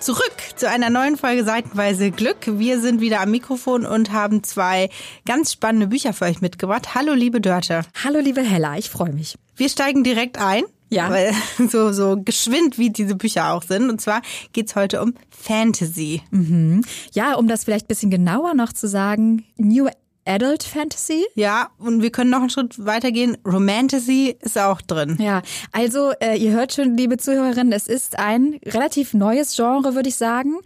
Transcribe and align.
zurück 0.00 0.36
zu 0.56 0.68
einer 0.68 0.90
neuen 0.90 1.16
Folge 1.16 1.44
Seitenweise 1.44 2.10
Glück. 2.10 2.38
Wir 2.46 2.80
sind 2.80 3.00
wieder 3.00 3.20
am 3.20 3.30
Mikrofon 3.30 3.86
und 3.86 4.12
haben 4.12 4.42
zwei 4.42 4.90
ganz 5.24 5.52
spannende 5.52 5.86
Bücher 5.86 6.12
für 6.12 6.26
euch 6.26 6.40
mitgebracht. 6.40 6.94
Hallo, 6.94 7.12
liebe 7.14 7.40
Dörte. 7.40 7.82
Hallo, 8.04 8.20
liebe 8.20 8.42
Hella, 8.42 8.76
ich 8.76 8.90
freue 8.90 9.12
mich. 9.12 9.36
Wir 9.56 9.68
steigen 9.68 10.04
direkt 10.04 10.38
ein. 10.38 10.64
Ja. 10.88 11.10
Weil 11.10 11.32
so, 11.68 11.92
so 11.92 12.16
geschwind, 12.22 12.78
wie 12.78 12.90
diese 12.90 13.16
Bücher 13.16 13.52
auch 13.52 13.62
sind. 13.62 13.90
Und 13.90 14.00
zwar 14.00 14.22
geht's 14.52 14.76
heute 14.76 15.02
um 15.02 15.14
Fantasy. 15.30 16.22
Mhm. 16.30 16.84
Ja, 17.12 17.34
um 17.34 17.48
das 17.48 17.64
vielleicht 17.64 17.88
bisschen 17.88 18.10
genauer 18.10 18.54
noch 18.54 18.72
zu 18.72 18.88
sagen, 18.88 19.44
New 19.56 19.88
Adult 20.26 20.62
Fantasy. 20.62 21.24
Ja, 21.34 21.70
und 21.78 22.02
wir 22.02 22.10
können 22.10 22.30
noch 22.30 22.40
einen 22.40 22.50
Schritt 22.50 22.84
weitergehen. 22.84 23.36
Romantasy 23.46 24.36
ist 24.40 24.58
auch 24.58 24.80
drin. 24.80 25.16
Ja, 25.20 25.42
also 25.72 26.12
äh, 26.20 26.36
ihr 26.36 26.52
hört 26.52 26.72
schon, 26.74 26.96
liebe 26.96 27.16
Zuhörerinnen, 27.16 27.72
es 27.72 27.86
ist 27.86 28.18
ein 28.18 28.58
relativ 28.66 29.14
neues 29.14 29.56
Genre, 29.56 29.94
würde 29.94 30.08
ich 30.08 30.16
sagen. 30.16 30.56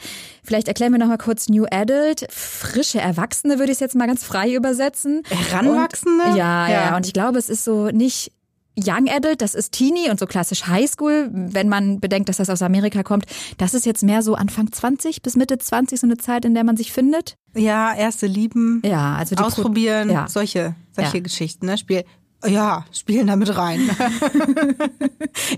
Vielleicht 0.42 0.68
erklären 0.68 0.92
wir 0.92 0.98
noch 0.98 1.08
mal 1.08 1.18
kurz 1.18 1.48
New 1.48 1.66
Adult. 1.70 2.26
Frische 2.30 3.00
Erwachsene 3.00 3.58
würde 3.58 3.72
ich 3.72 3.76
es 3.76 3.80
jetzt 3.80 3.94
mal 3.94 4.06
ganz 4.06 4.24
frei 4.24 4.54
übersetzen. 4.54 5.22
Heranwachsende? 5.28 6.24
Und, 6.24 6.36
ja, 6.36 6.68
ja, 6.68 6.74
ja. 6.86 6.96
Und 6.96 7.06
ich 7.06 7.12
glaube, 7.12 7.38
es 7.38 7.48
ist 7.48 7.64
so 7.64 7.88
nicht 7.88 8.32
Young 8.78 9.08
Adult, 9.08 9.42
das 9.42 9.54
ist 9.54 9.72
Teenie 9.72 10.10
und 10.10 10.18
so 10.18 10.26
klassisch 10.26 10.66
Highschool, 10.66 11.28
wenn 11.32 11.68
man 11.68 12.00
bedenkt, 12.00 12.28
dass 12.28 12.38
das 12.38 12.50
aus 12.50 12.62
Amerika 12.62 13.02
kommt. 13.02 13.26
Das 13.58 13.74
ist 13.74 13.84
jetzt 13.84 14.02
mehr 14.02 14.22
so 14.22 14.34
Anfang 14.34 14.72
20 14.72 15.22
bis 15.22 15.36
Mitte 15.36 15.58
20, 15.58 16.00
so 16.00 16.06
eine 16.06 16.16
Zeit, 16.16 16.44
in 16.44 16.54
der 16.54 16.64
man 16.64 16.76
sich 16.76 16.92
findet. 16.92 17.36
Ja, 17.54 17.94
erste 17.94 18.26
Lieben. 18.26 18.82
Ja, 18.84 19.14
also 19.14 19.34
die 19.34 19.42
ausprobieren, 19.42 20.10
ja. 20.10 20.28
solche, 20.28 20.74
solche 20.92 21.18
ja. 21.18 21.22
Geschichten, 21.22 21.66
ne? 21.66 21.76
Spiel, 21.78 22.04
ja, 22.46 22.86
spielen 22.92 23.26
damit 23.26 23.54
rein. 23.56 23.80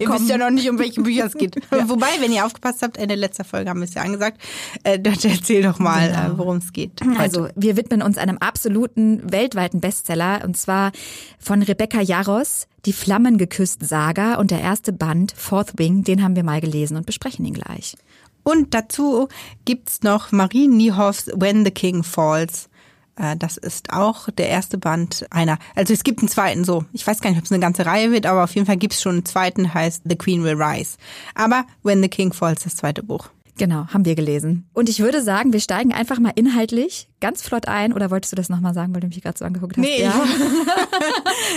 ihr 0.00 0.06
Komm. 0.06 0.16
wisst 0.16 0.28
ja 0.28 0.36
noch 0.36 0.50
nicht, 0.50 0.68
um 0.68 0.78
welche 0.80 1.00
Bücher 1.00 1.26
es 1.26 1.34
geht. 1.34 1.54
ja. 1.70 1.88
Wobei, 1.88 2.08
wenn 2.20 2.32
ihr 2.32 2.44
aufgepasst 2.44 2.82
habt, 2.82 2.96
Ende 2.96 3.14
letzter 3.14 3.44
Folge 3.44 3.70
haben 3.70 3.80
wir 3.80 3.84
es 3.84 3.94
ja 3.94 4.02
angesagt. 4.02 4.40
Äh, 4.82 4.98
erzähl 5.04 5.62
doch 5.62 5.78
mal, 5.78 6.08
genau. 6.08 6.34
äh, 6.34 6.38
worum 6.38 6.56
es 6.56 6.72
geht. 6.72 7.00
Heute. 7.00 7.20
Also, 7.20 7.48
wir 7.54 7.76
widmen 7.76 8.02
uns 8.02 8.18
einem 8.18 8.38
absoluten 8.38 9.30
weltweiten 9.30 9.80
Bestseller 9.80 10.42
und 10.44 10.56
zwar 10.56 10.90
von 11.38 11.62
Rebecca 11.62 12.00
Jaros, 12.00 12.66
Die 12.84 12.92
Flammen 12.92 13.38
geküsst 13.38 13.86
Saga 13.86 14.34
und 14.34 14.50
der 14.50 14.60
erste 14.60 14.92
Band, 14.92 15.32
Fourth 15.36 15.78
Wing, 15.78 16.02
den 16.02 16.20
haben 16.22 16.34
wir 16.34 16.42
mal 16.42 16.60
gelesen 16.60 16.96
und 16.96 17.06
besprechen 17.06 17.44
ihn 17.44 17.54
gleich. 17.54 17.96
Und 18.42 18.74
dazu 18.74 19.28
gibt's 19.64 20.02
noch 20.02 20.32
Marie 20.32 20.68
Niehoffs 20.68 21.30
When 21.34 21.64
the 21.64 21.70
King 21.70 22.02
Falls. 22.02 22.68
Äh, 23.16 23.36
das 23.36 23.56
ist 23.56 23.92
auch 23.92 24.28
der 24.30 24.48
erste 24.48 24.78
Band 24.78 25.26
einer. 25.30 25.58
Also 25.74 25.92
es 25.92 26.04
gibt 26.04 26.20
einen 26.20 26.28
zweiten 26.28 26.64
so. 26.64 26.84
Ich 26.92 27.06
weiß 27.06 27.20
gar 27.20 27.30
nicht, 27.30 27.38
ob 27.38 27.44
es 27.44 27.52
eine 27.52 27.60
ganze 27.60 27.86
Reihe 27.86 28.10
wird, 28.10 28.26
aber 28.26 28.44
auf 28.44 28.54
jeden 28.54 28.66
Fall 28.66 28.76
gibt 28.76 28.94
es 28.94 29.02
schon 29.02 29.16
einen 29.16 29.24
zweiten, 29.24 29.72
heißt 29.72 30.02
The 30.08 30.16
Queen 30.16 30.42
Will 30.42 30.60
Rise. 30.60 30.96
Aber 31.34 31.64
When 31.82 32.02
the 32.02 32.08
King 32.08 32.32
Falls, 32.32 32.64
das 32.64 32.76
zweite 32.76 33.02
Buch. 33.02 33.28
Genau, 33.58 33.86
haben 33.88 34.04
wir 34.04 34.14
gelesen. 34.14 34.66
Und 34.72 34.88
ich 34.88 35.00
würde 35.00 35.22
sagen, 35.22 35.52
wir 35.52 35.60
steigen 35.60 35.92
einfach 35.92 36.18
mal 36.18 36.32
inhaltlich 36.34 37.08
ganz 37.23 37.41
flott 37.41 37.69
ein. 37.69 37.95
Oder 37.95 38.11
wolltest 38.11 38.33
du 38.33 38.37
das 38.37 38.51
nochmal 38.51 38.75
sagen, 38.75 38.92
weil 38.92 39.01
du 39.01 39.06
mich 39.06 39.23
gerade 39.23 39.39
so 39.39 39.45
angeguckt 39.47 39.78
hast? 39.78 39.83
Nee, 39.83 40.03
ja. 40.03 40.12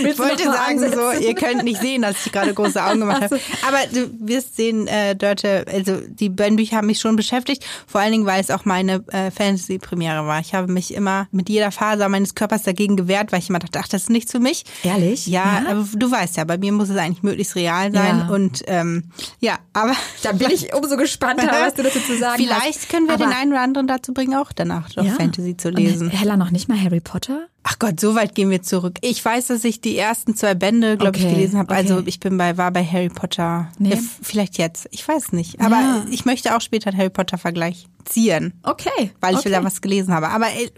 ich 0.08 0.18
wollte 0.18 0.44
sagen 0.46 0.80
so, 0.80 1.12
ihr 1.20 1.36
könnt 1.36 1.64
nicht 1.64 1.81
sehen, 1.81 2.03
dass 2.03 2.26
ich 2.26 2.31
gerade 2.31 2.53
große 2.53 2.81
Augen 2.81 3.02
gemacht 3.02 3.22
habe. 3.24 3.40
Aber 3.68 3.78
du 3.92 4.09
wirst 4.20 4.56
sehen, 4.56 4.88
äh, 4.88 5.16
Dörte, 5.16 5.66
also 5.70 5.98
die 6.08 6.30
Bücher 6.30 6.78
haben 6.78 6.88
mich 6.88 7.00
schon 7.00 7.16
beschäftigt. 7.16 7.66
Vor 7.88 8.00
allen 8.00 8.12
Dingen, 8.12 8.25
weil 8.25 8.40
es 8.40 8.52
auch 8.52 8.64
meine 8.64 9.04
äh, 9.08 9.31
Fantasy-Premiere 9.31 10.25
war. 10.28 10.40
Ich 10.40 10.54
habe 10.54 10.72
mich 10.72 10.94
immer 10.94 11.28
mit 11.31 11.50
jeder 11.50 11.72
Faser 11.72 12.08
meines 12.08 12.36
Körpers 12.36 12.64
dagegen 12.64 12.96
gewehrt, 12.96 13.31
weil 13.31 13.40
ich 13.40 13.50
immer 13.50 13.59
dachte, 13.59 13.80
ach, 13.80 13.88
das 13.88 14.04
ist 14.04 14.09
nichts 14.12 14.31
für 14.31 14.40
mich. 14.40 14.64
Ehrlich? 14.84 15.25
Ja, 15.25 15.64
ja? 15.64 15.72
aber 15.72 15.86
du 15.94 16.12
weißt 16.12 16.38
ja, 16.38 16.44
bei 16.44 16.59
mir 16.59 16.72
muss 16.72 16.90
es 16.90 16.98
eigentlich 16.98 17.24
möglichst 17.24 17.56
real 17.56 17.92
sein. 17.92 18.20
Ja. 18.20 18.34
Und 18.34 18.64
ähm, 18.68 19.09
ja, 19.40 19.58
aber... 19.74 19.94
Da 20.22 20.31
bin 20.31 20.50
ich 20.50 20.74
umso 20.74 20.98
gespannter, 20.98 21.48
was 21.48 21.75
du 21.75 21.84
dazu 21.84 22.00
zu 22.00 22.18
sagen 22.18 22.38
Vielleicht 22.38 22.80
hast. 22.80 22.90
können 22.90 23.08
wir 23.08 23.16
Aber 23.16 23.25
den 23.25 23.34
einen 23.34 23.52
oder 23.52 23.62
anderen 23.62 23.88
dazu 23.88 24.14
bringen, 24.14 24.36
auch 24.36 24.52
danach 24.54 24.96
noch 24.96 25.04
ja. 25.04 25.14
Fantasy 25.14 25.55
zu 25.58 25.70
lesen. 25.70 26.08
Und 26.08 26.14
Hella 26.14 26.38
noch 26.38 26.52
nicht 26.52 26.68
mal 26.68 26.80
Harry 26.80 27.00
Potter? 27.00 27.48
Ach 27.64 27.80
Gott, 27.80 28.00
so 28.00 28.14
weit 28.14 28.36
gehen 28.36 28.52
wir 28.52 28.62
zurück. 28.62 29.00
Ich 29.02 29.24
weiß, 29.26 29.48
dass 29.48 29.64
ich 29.64 29.82
die 29.82 29.98
ersten 29.98 30.36
zwei 30.36 30.54
Bände, 30.54 30.98
glaube 30.98 31.18
okay, 31.18 31.28
ich, 31.28 31.34
gelesen 31.34 31.58
habe. 31.58 31.74
Also 31.74 31.94
okay. 31.94 31.98
Also 31.98 32.08
ich 32.08 32.20
bin 32.20 32.38
bei, 32.38 32.58
war 32.58 32.72
bei 32.72 32.86
Harry 32.86 33.10
Potter. 33.10 33.72
Nee. 33.80 33.96
Ja, 33.96 33.98
vielleicht 34.22 34.58
jetzt. 34.58 34.88
Ich 34.92 35.08
weiß 35.08 35.32
nicht. 35.32 35.60
Aber 35.62 35.76
ja. 35.76 36.06
ich 36.12 36.26
möchte 36.26 36.56
auch 36.56 36.62
später 36.62 36.90
einen 36.90 36.98
Harry 37.00 37.10
Potter 37.10 37.38
Vergleich 37.38 37.88
ziehen. 38.06 38.54
Okay. 38.62 39.12
Weil 39.20 39.34
ich 39.34 39.40
okay. 39.40 39.50
da 39.50 39.64
was 39.64 39.82
gelesen 39.82 40.14
habe. 40.14 40.30
Aber 40.30 40.46
äh, 40.48 40.70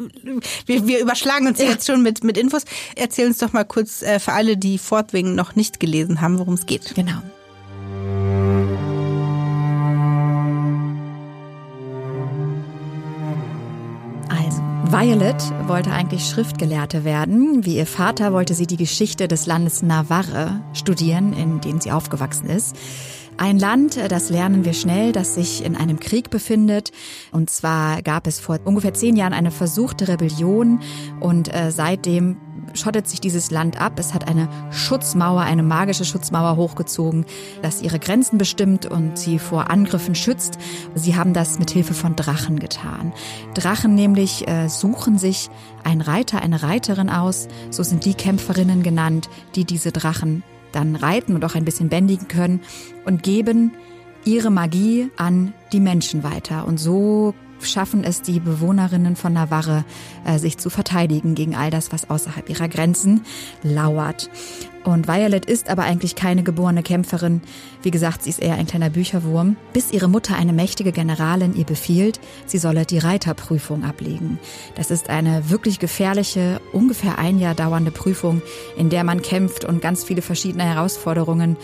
wir, 0.66 0.88
wir 0.88 1.00
überschlagen 1.00 1.48
uns 1.48 1.60
ja. 1.60 1.66
jetzt 1.66 1.88
schon 1.88 2.02
mit, 2.04 2.24
mit 2.24 2.38
Infos. 2.38 2.64
Erzähl 2.96 3.28
uns 3.28 3.40
doch 3.40 3.52
mal 3.52 3.66
kurz 3.66 4.02
äh, 4.02 4.20
für 4.20 4.32
alle, 4.32 4.56
die 4.56 4.78
Fortwing 4.78 5.36
noch 5.36 5.56
nicht 5.56 5.80
gelesen 5.82 6.22
haben, 6.22 6.40
worum 6.40 6.54
es 6.54 6.66
geht. 6.66 6.96
Genau. 6.96 7.22
Violet 14.92 15.36
wollte 15.68 15.92
eigentlich 15.92 16.26
Schriftgelehrte 16.26 17.04
werden. 17.04 17.66
Wie 17.66 17.76
ihr 17.76 17.86
Vater 17.86 18.32
wollte 18.32 18.54
sie 18.54 18.68
die 18.68 18.78
Geschichte 18.78 19.28
des 19.28 19.46
Landes 19.46 19.82
Navarre 19.82 20.62
studieren, 20.74 21.34
in 21.34 21.60
dem 21.60 21.82
sie 21.82 21.92
aufgewachsen 21.92 22.50
ist. 22.50 22.76
Ein 23.36 23.60
Land, 23.60 24.00
das 24.10 24.30
lernen 24.30 24.64
wir 24.66 24.74
schnell, 24.74 25.12
das 25.12 25.36
sich 25.36 25.64
in 25.64 25.76
einem 25.76 26.00
Krieg 26.00 26.30
befindet. 26.30 26.92
Und 27.32 27.50
zwar 27.50 28.02
gab 28.02 28.28
es 28.28 28.40
vor 28.40 28.60
ungefähr 28.64 28.94
zehn 28.94 29.18
Jahren 29.18 29.34
eine 29.34 29.52
versuchte 29.52 30.08
Rebellion 30.08 30.80
und 31.20 31.54
äh, 31.54 31.70
seitdem 31.72 32.38
schottet 32.74 33.08
sich 33.08 33.22
dieses 33.22 33.52
Land 33.52 33.80
ab. 33.80 33.94
Es 33.98 34.14
hat 34.14 34.28
eine 34.28 34.48
Schutzmauer, 34.72 35.42
eine 35.42 35.64
magische 35.64 36.06
Schutzmauer 36.06 36.56
hochgezogen, 36.56 37.26
das 37.62 37.82
ihre 37.82 38.00
Grenzen 38.00 38.38
bestimmt 38.38 38.86
und 38.86 39.18
sie 39.18 39.40
vor 39.40 39.70
Angriffen 39.70 40.16
schützt. 40.16 40.58
Sie 40.96 41.16
haben 41.16 41.34
das 41.34 41.60
mit 41.60 41.72
Hilfe 41.72 41.94
von 41.94 42.16
Drachen 42.16 42.60
getan. 42.60 43.14
Drachen 43.54 43.96
nämlich 43.96 44.48
äh, 44.48 44.68
suchen 44.68 45.18
sich 45.18 45.50
ein 45.84 46.02
Reiter, 46.02 46.42
eine 46.42 46.64
Reiterin 46.64 47.10
aus. 47.10 47.48
So 47.70 47.84
sind 47.84 48.06
die 48.06 48.14
Kämpferinnen 48.14 48.84
genannt, 48.84 49.30
die 49.56 49.66
diese 49.66 49.92
Drachen 49.92 50.44
dann 50.72 50.96
reiten 50.96 51.34
und 51.36 51.44
auch 51.46 51.56
ein 51.56 51.66
bisschen 51.66 51.90
bändigen 51.90 52.28
können 52.28 52.62
und 53.06 53.24
geben 53.24 53.74
ihre 54.26 54.52
Magie 54.52 55.10
an 55.18 55.54
die 55.72 55.80
Menschen 55.80 56.24
weiter. 56.24 56.68
Und 56.68 56.78
so 56.80 57.34
schaffen 57.62 58.04
es 58.04 58.22
die 58.22 58.40
Bewohnerinnen 58.40 59.16
von 59.16 59.34
Navarre, 59.34 59.86
äh, 60.26 60.38
sich 60.40 60.58
zu 60.58 60.70
verteidigen 60.70 61.36
gegen 61.36 61.56
all 61.56 61.70
das, 61.70 61.92
was 61.92 62.10
außerhalb 62.10 62.50
ihrer 62.50 62.68
Grenzen 62.68 63.22
lauert. 63.64 64.30
Und 64.88 65.10
Violet 65.10 65.44
ist 65.44 65.70
aber 65.70 65.84
eigentlich 65.84 66.16
keine 66.16 66.44
geborene 66.44 66.82
Kämpferin. 66.82 67.42
Wie 67.82 67.92
gesagt, 67.92 68.24
sie 68.24 68.30
ist 68.30 68.42
eher 68.42 68.56
ein 68.56 68.68
kleiner 68.68 68.90
Bücherwurm, 68.90 69.58
bis 69.74 69.92
ihre 69.92 70.08
Mutter, 70.08 70.38
eine 70.38 70.54
mächtige 70.54 70.94
Generalin, 70.94 71.54
ihr 71.58 71.66
befiehlt, 71.66 72.22
sie 72.46 72.58
solle 72.58 72.86
die 72.86 72.98
Reiterprüfung 72.98 73.84
ablegen. 73.84 74.40
Das 74.76 74.90
ist 74.90 75.10
eine 75.10 75.50
wirklich 75.50 75.80
gefährliche, 75.80 76.62
ungefähr 76.72 77.20
ein 77.20 77.38
Jahr 77.38 77.54
dauernde 77.54 77.92
Prüfung, 77.92 78.42
in 78.78 78.90
der 78.90 79.04
man 79.04 79.22
kämpft 79.22 79.66
und 79.66 79.82
ganz 79.82 80.06
viele 80.06 80.22
verschiedene 80.22 80.64
Herausforderungen 80.64 81.58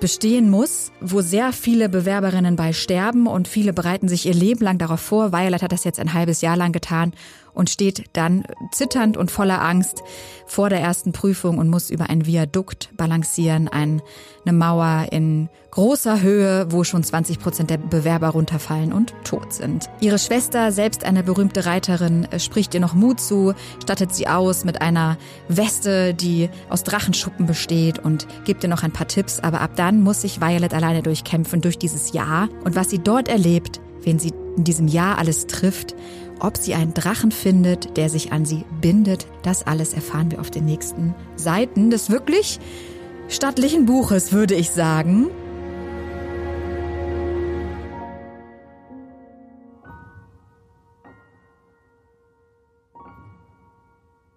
bestehen 0.00 0.48
muss, 0.48 0.90
wo 1.02 1.20
sehr 1.20 1.52
viele 1.52 1.90
Bewerberinnen 1.90 2.56
bei 2.56 2.72
sterben 2.72 3.26
und 3.26 3.46
viele 3.46 3.74
bereiten 3.74 4.08
sich 4.08 4.24
ihr 4.24 4.32
Leben 4.32 4.64
lang 4.64 4.78
darauf 4.78 5.00
vor. 5.00 5.32
Violet 5.32 5.60
hat 5.62 5.72
das 5.72 5.84
jetzt 5.84 6.00
ein 6.00 6.14
halbes 6.14 6.40
Jahr 6.40 6.56
lang 6.56 6.72
getan 6.72 7.12
und 7.54 7.70
steht 7.70 8.04
dann 8.12 8.44
zitternd 8.72 9.16
und 9.16 9.30
voller 9.30 9.62
Angst 9.62 10.02
vor 10.46 10.68
der 10.68 10.80
ersten 10.80 11.12
Prüfung 11.12 11.58
und 11.58 11.68
muss 11.68 11.90
über 11.90 12.10
ein 12.10 12.26
Viadukt 12.26 12.90
balancieren, 12.96 13.68
eine 13.68 14.02
Mauer 14.44 15.06
in 15.12 15.48
großer 15.70 16.20
Höhe, 16.20 16.66
wo 16.70 16.84
schon 16.84 17.04
20 17.04 17.38
Prozent 17.38 17.70
der 17.70 17.78
Bewerber 17.78 18.30
runterfallen 18.30 18.92
und 18.92 19.14
tot 19.24 19.52
sind. 19.52 19.88
Ihre 20.00 20.18
Schwester, 20.18 20.72
selbst 20.72 21.04
eine 21.04 21.22
berühmte 21.22 21.66
Reiterin, 21.66 22.26
spricht 22.38 22.74
ihr 22.74 22.80
noch 22.80 22.94
Mut 22.94 23.20
zu, 23.20 23.54
stattet 23.82 24.12
sie 24.14 24.26
aus 24.26 24.64
mit 24.64 24.82
einer 24.82 25.16
Weste, 25.48 26.14
die 26.14 26.50
aus 26.68 26.82
Drachenschuppen 26.82 27.46
besteht 27.46 27.98
und 27.98 28.26
gibt 28.44 28.64
ihr 28.64 28.68
noch 28.68 28.82
ein 28.82 28.92
paar 28.92 29.08
Tipps. 29.08 29.38
Aber 29.40 29.60
ab 29.60 29.72
dann 29.76 30.02
muss 30.02 30.22
sich 30.22 30.40
Violet 30.40 30.74
alleine 30.74 31.02
durchkämpfen 31.02 31.60
durch 31.60 31.78
dieses 31.78 32.12
Jahr. 32.12 32.48
Und 32.64 32.74
was 32.74 32.90
sie 32.90 32.98
dort 32.98 33.28
erlebt, 33.28 33.80
wen 34.02 34.18
sie 34.18 34.32
in 34.56 34.64
diesem 34.64 34.88
Jahr 34.88 35.18
alles 35.18 35.46
trifft 35.46 35.94
ob 36.40 36.56
sie 36.56 36.74
einen 36.74 36.94
Drachen 36.94 37.30
findet, 37.30 37.96
der 37.96 38.08
sich 38.08 38.32
an 38.32 38.44
sie 38.44 38.64
bindet, 38.80 39.26
das 39.42 39.66
alles 39.66 39.94
erfahren 39.94 40.30
wir 40.30 40.40
auf 40.40 40.50
den 40.50 40.64
nächsten 40.64 41.14
Seiten 41.36 41.90
des 41.90 42.10
wirklich 42.10 42.58
stattlichen 43.28 43.86
Buches, 43.86 44.32
würde 44.32 44.54
ich 44.54 44.70
sagen. 44.70 45.30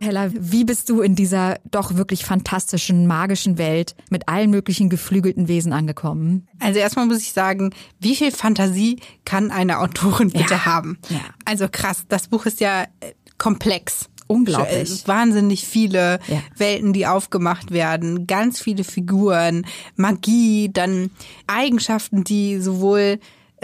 Hella, 0.04 0.30
wie 0.34 0.66
bist 0.66 0.90
du 0.90 1.02
in 1.02 1.16
dieser 1.16 1.58
doch 1.72 1.96
wirklich 1.96 2.26
fantastischen, 2.26 3.08
magischen 3.08 3.58
Welt 3.58 3.96
mit 4.10 4.28
allen 4.28 4.50
möglichen 4.50 4.90
geflügelten 4.90 5.48
Wesen 5.48 5.74
angekommen? 5.74 6.48
Also 6.60 6.80
erstmal 6.80 7.06
muss 7.06 7.20
ich 7.20 7.32
sagen, 7.34 7.74
wie 8.00 8.16
viel 8.16 8.32
Fantasie 8.32 9.00
kann 9.26 9.52
eine 9.52 9.80
Autorin 9.80 10.30
bitte 10.32 10.56
ja. 10.56 10.66
haben? 10.66 11.00
Ja. 11.10 11.22
Also 11.46 11.68
krass, 11.72 12.04
das 12.10 12.28
Buch 12.28 12.46
ist 12.46 12.60
ja 12.60 12.84
äh, 12.84 13.14
komplex. 13.38 14.10
Unglaublich. 14.28 15.08
Wahnsinnig 15.08 15.66
viele 15.68 16.20
ja. 16.28 16.42
Welten, 16.58 16.94
die 16.94 17.08
aufgemacht 17.08 17.72
werden, 17.72 18.26
ganz 18.26 18.60
viele 18.60 18.84
Figuren, 18.84 19.66
Magie, 19.96 20.70
dann 20.72 21.12
Eigenschaften, 21.46 22.24
die 22.24 22.60
sowohl 22.60 23.00
äh, 23.02 23.20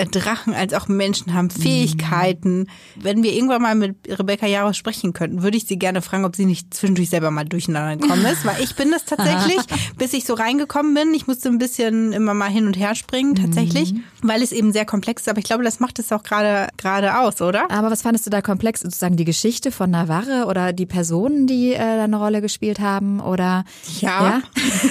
Drachen 0.06 0.54
als 0.54 0.74
auch 0.74 0.88
Menschen 0.88 1.34
haben 1.34 1.50
Fähigkeiten. 1.50 2.60
Mhm. 2.60 2.68
Wenn 2.96 3.24
wir 3.24 3.34
irgendwann 3.34 3.62
mal 3.62 3.76
mit 3.76 3.98
Rebecca 4.08 4.46
Jaros 4.46 4.78
sprechen 4.78 5.14
könnten, 5.14 5.44
würde 5.44 5.58
ich 5.58 5.66
sie 5.66 5.78
gerne 5.78 6.02
fragen, 6.02 6.26
ob 6.26 6.36
sie 6.36 6.46
nicht 6.46 6.74
zwischendurch 6.74 7.10
selber 7.10 7.32
mal 7.32 7.46
durcheinander 7.46 7.98
gekommen 7.98 8.26
ist, 8.26 8.46
weil 8.46 8.62
ich 8.64 8.76
bin 8.76 8.92
das 8.92 9.06
tatsächlich, 9.06 9.60
bis 9.98 10.14
ich 10.14 10.26
so 10.26 10.34
reingekommen 10.34 10.94
bin. 10.94 11.14
Ich 11.14 11.28
musste 11.28 11.50
ein 11.50 11.58
bisschen 11.58 12.14
immer 12.14 12.34
mal 12.34 12.50
hin 12.50 12.68
und 12.68 12.78
her 12.78 12.96
springen, 12.96 13.36
tatsächlich, 13.36 13.94
mhm. 13.94 14.04
weil 14.22 14.42
es 14.42 14.52
eben 14.52 14.72
sehr 14.72 14.86
komplex 14.86 15.24
ist. 15.24 15.30
Aber 15.30 15.40
ich 15.40 15.46
glaube, 15.46 15.64
das 15.64 15.80
macht 15.80 16.00
es 16.00 16.12
auch 16.12 16.24
gerade 16.24 16.68
gerade 16.78 17.20
aus, 17.20 17.42
oder? 17.42 17.70
Aber 17.72 17.92
was 17.92 18.02
fandest 18.02 18.26
du 18.26 18.30
da 18.30 18.42
komplex? 18.42 18.82
Sozusagen 18.82 19.18
die 19.18 19.26
Geschichte 19.26 19.72
von 19.72 19.92
Navarre 19.92 20.46
oder 20.48 20.74
die 20.74 20.86
Personen, 20.86 21.48
die 21.48 21.74
äh, 21.74 21.78
da 21.78 22.04
eine 22.04 22.18
Rolle 22.18 22.42
gespielt 22.42 22.80
haben? 22.80 23.20
Oder 23.20 23.66
ja, 24.00 24.42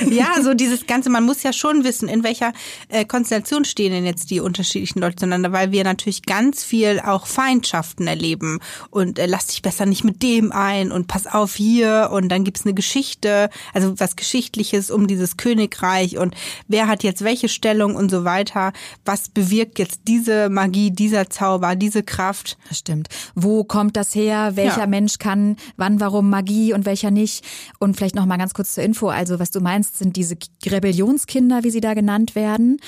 ja, 0.08 0.10
ja 0.10 0.42
so 0.42 0.54
dieses 0.58 0.86
Ganze. 0.86 1.10
Man 1.10 1.24
muss 1.24 1.42
ja 1.42 1.52
schon 1.52 1.84
wissen, 1.84 2.08
in 2.08 2.22
welcher 2.24 2.52
äh, 2.88 3.04
Konstellation 3.04 3.64
stehen 3.64 3.92
denn 3.92 4.04
jetzt 4.04 4.30
die 4.30 4.40
unterschiedlichen 4.40 4.97
Menschen 4.98 5.00
dort 5.00 5.18
zueinander, 5.18 5.52
weil 5.52 5.72
wir 5.72 5.84
natürlich 5.84 6.22
ganz 6.22 6.64
viel 6.64 7.00
auch 7.00 7.26
Feindschaften 7.26 8.06
erleben 8.06 8.58
und 8.90 9.18
äh, 9.18 9.26
lass 9.26 9.46
dich 9.46 9.62
besser 9.62 9.86
nicht 9.86 10.04
mit 10.04 10.22
dem 10.22 10.52
ein 10.52 10.92
und 10.92 11.06
pass 11.06 11.26
auf 11.26 11.54
hier 11.54 12.10
und 12.12 12.28
dann 12.28 12.44
gibt's 12.44 12.64
eine 12.64 12.74
Geschichte, 12.74 13.50
also 13.72 13.98
was 13.98 14.16
Geschichtliches 14.16 14.90
um 14.90 15.06
dieses 15.06 15.36
Königreich 15.36 16.18
und 16.18 16.34
wer 16.66 16.88
hat 16.88 17.02
jetzt 17.02 17.22
welche 17.22 17.48
Stellung 17.48 17.94
und 17.94 18.10
so 18.10 18.24
weiter. 18.24 18.72
Was 19.04 19.28
bewirkt 19.28 19.78
jetzt 19.78 20.02
diese 20.06 20.48
Magie, 20.48 20.90
dieser 20.90 21.30
Zauber, 21.30 21.76
diese 21.76 22.02
Kraft? 22.02 22.58
Das 22.68 22.78
stimmt. 22.78 23.08
Wo 23.34 23.64
kommt 23.64 23.96
das 23.96 24.14
her? 24.14 24.52
Welcher 24.54 24.80
ja. 24.80 24.86
Mensch 24.86 25.18
kann 25.18 25.56
wann, 25.76 26.00
warum 26.00 26.30
Magie 26.30 26.72
und 26.72 26.86
welcher 26.86 27.10
nicht? 27.10 27.44
Und 27.78 27.96
vielleicht 27.96 28.14
noch 28.14 28.26
mal 28.26 28.38
ganz 28.38 28.54
kurz 28.54 28.74
zur 28.74 28.84
Info. 28.84 29.08
Also 29.08 29.38
was 29.38 29.50
du 29.50 29.60
meinst, 29.60 29.98
sind 29.98 30.16
diese 30.16 30.36
Rebellionskinder, 30.66 31.64
wie 31.64 31.70
sie 31.70 31.80
da 31.80 31.94
genannt 31.94 32.34
werden. 32.34 32.78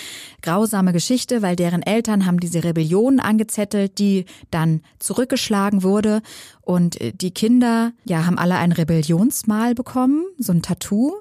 Grausame 0.42 0.92
Geschichte, 0.92 1.42
weil 1.42 1.56
deren 1.56 1.82
Eltern 1.82 1.99
Eltern 2.00 2.24
haben 2.24 2.40
diese 2.40 2.64
Rebellion 2.64 3.20
angezettelt, 3.20 3.98
die 3.98 4.24
dann 4.50 4.80
zurückgeschlagen 4.98 5.82
wurde. 5.82 6.22
Und 6.62 6.98
äh, 6.98 7.12
die 7.12 7.30
Kinder, 7.30 7.92
ja, 8.04 8.24
haben 8.24 8.38
alle 8.38 8.56
ein 8.56 8.72
Rebellionsmal 8.72 9.74
bekommen, 9.74 10.24
so 10.38 10.52
ein 10.52 10.62
Tattoo 10.62 11.12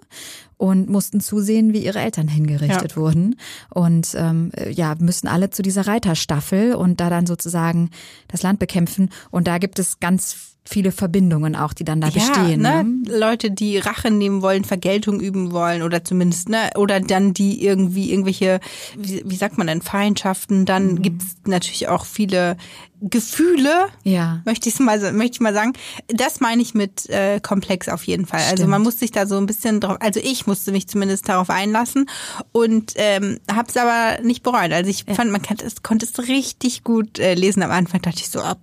und 0.55 0.89
mussten 0.89 1.19
zusehen, 1.19 1.73
wie 1.73 1.83
ihre 1.83 1.99
Eltern 1.99 2.29
hingerichtet 2.29 2.91
ja. 2.91 2.95
wurden. 2.95 3.35
Und 3.69 4.15
ähm, 4.15 4.51
äh, 4.55 4.71
ja, 4.71 4.95
müssen 4.99 5.27
alle 5.27 5.49
zu 5.49 5.63
dieser 5.63 5.85
Reiterstaffel 5.85 6.75
und 6.75 7.01
da 7.01 7.09
dann 7.09 7.25
sozusagen 7.25 7.89
das 8.29 8.41
Land 8.41 8.59
bekämpfen. 8.59 9.09
Und 9.31 9.47
da 9.47 9.57
gibt 9.57 9.79
es 9.79 9.99
ganz 9.99 10.48
viele 10.65 10.91
Verbindungen 10.91 11.55
auch, 11.55 11.73
die 11.73 11.83
dann 11.83 11.99
da 11.99 12.07
ja, 12.07 12.13
bestehen. 12.13 12.61
Ne? 12.61 12.83
ne? 12.83 13.17
Leute, 13.17 13.49
die 13.51 13.77
Rache 13.79 14.11
nehmen 14.11 14.41
wollen, 14.41 14.63
Vergeltung 14.63 15.19
üben 15.19 15.51
wollen 15.51 15.81
oder 15.81 16.03
zumindest, 16.03 16.49
ne, 16.49 16.69
oder 16.75 16.99
dann 16.99 17.33
die 17.33 17.63
irgendwie 17.63 18.11
irgendwelche, 18.11 18.59
wie, 18.97 19.23
wie 19.25 19.35
sagt 19.35 19.57
man 19.57 19.67
denn, 19.67 19.81
Feindschaften. 19.81 20.65
Dann 20.65 20.93
mhm. 20.93 21.01
gibt 21.01 21.23
es 21.23 21.35
natürlich 21.45 21.87
auch 21.87 22.05
viele 22.05 22.55
Gefühle, 23.01 23.87
ja. 24.03 24.41
möchte 24.45 24.67
ich 24.67 24.77
mal 24.79 24.99
möchte 25.13 25.35
ich 25.35 25.39
mal 25.39 25.53
sagen. 25.53 25.73
Das 26.07 26.41
meine 26.41 26.61
ich 26.61 26.73
mit 26.73 27.09
äh, 27.09 27.39
komplex 27.39 27.87
auf 27.87 28.03
jeden 28.03 28.25
Fall. 28.25 28.41
Stimmt. 28.41 28.59
Also 28.59 28.69
man 28.69 28.81
muss 28.81 28.99
sich 28.99 29.11
da 29.11 29.25
so 29.25 29.37
ein 29.37 29.45
bisschen 29.45 29.79
drauf, 29.79 29.97
also 30.01 30.19
ich 30.21 30.47
musste 30.47 30.71
mich 30.71 30.87
zumindest 30.87 31.29
darauf 31.29 31.49
einlassen 31.49 32.09
und 32.51 32.93
ähm, 32.95 33.39
habe 33.49 33.69
es 33.69 33.77
aber 33.77 34.21
nicht 34.21 34.43
bereut. 34.43 34.73
Also 34.73 34.89
ich 34.89 35.05
ja. 35.07 35.13
fand, 35.13 35.31
man 35.31 35.41
kann, 35.41 35.57
es, 35.65 35.81
konnte 35.81 36.05
es 36.05 36.27
richtig 36.27 36.83
gut 36.83 37.19
äh, 37.19 37.35
lesen. 37.35 37.63
Am 37.63 37.71
Anfang 37.71 38.01
dachte 38.01 38.19
ich 38.19 38.29
so, 38.29 38.41
ab 38.41 38.59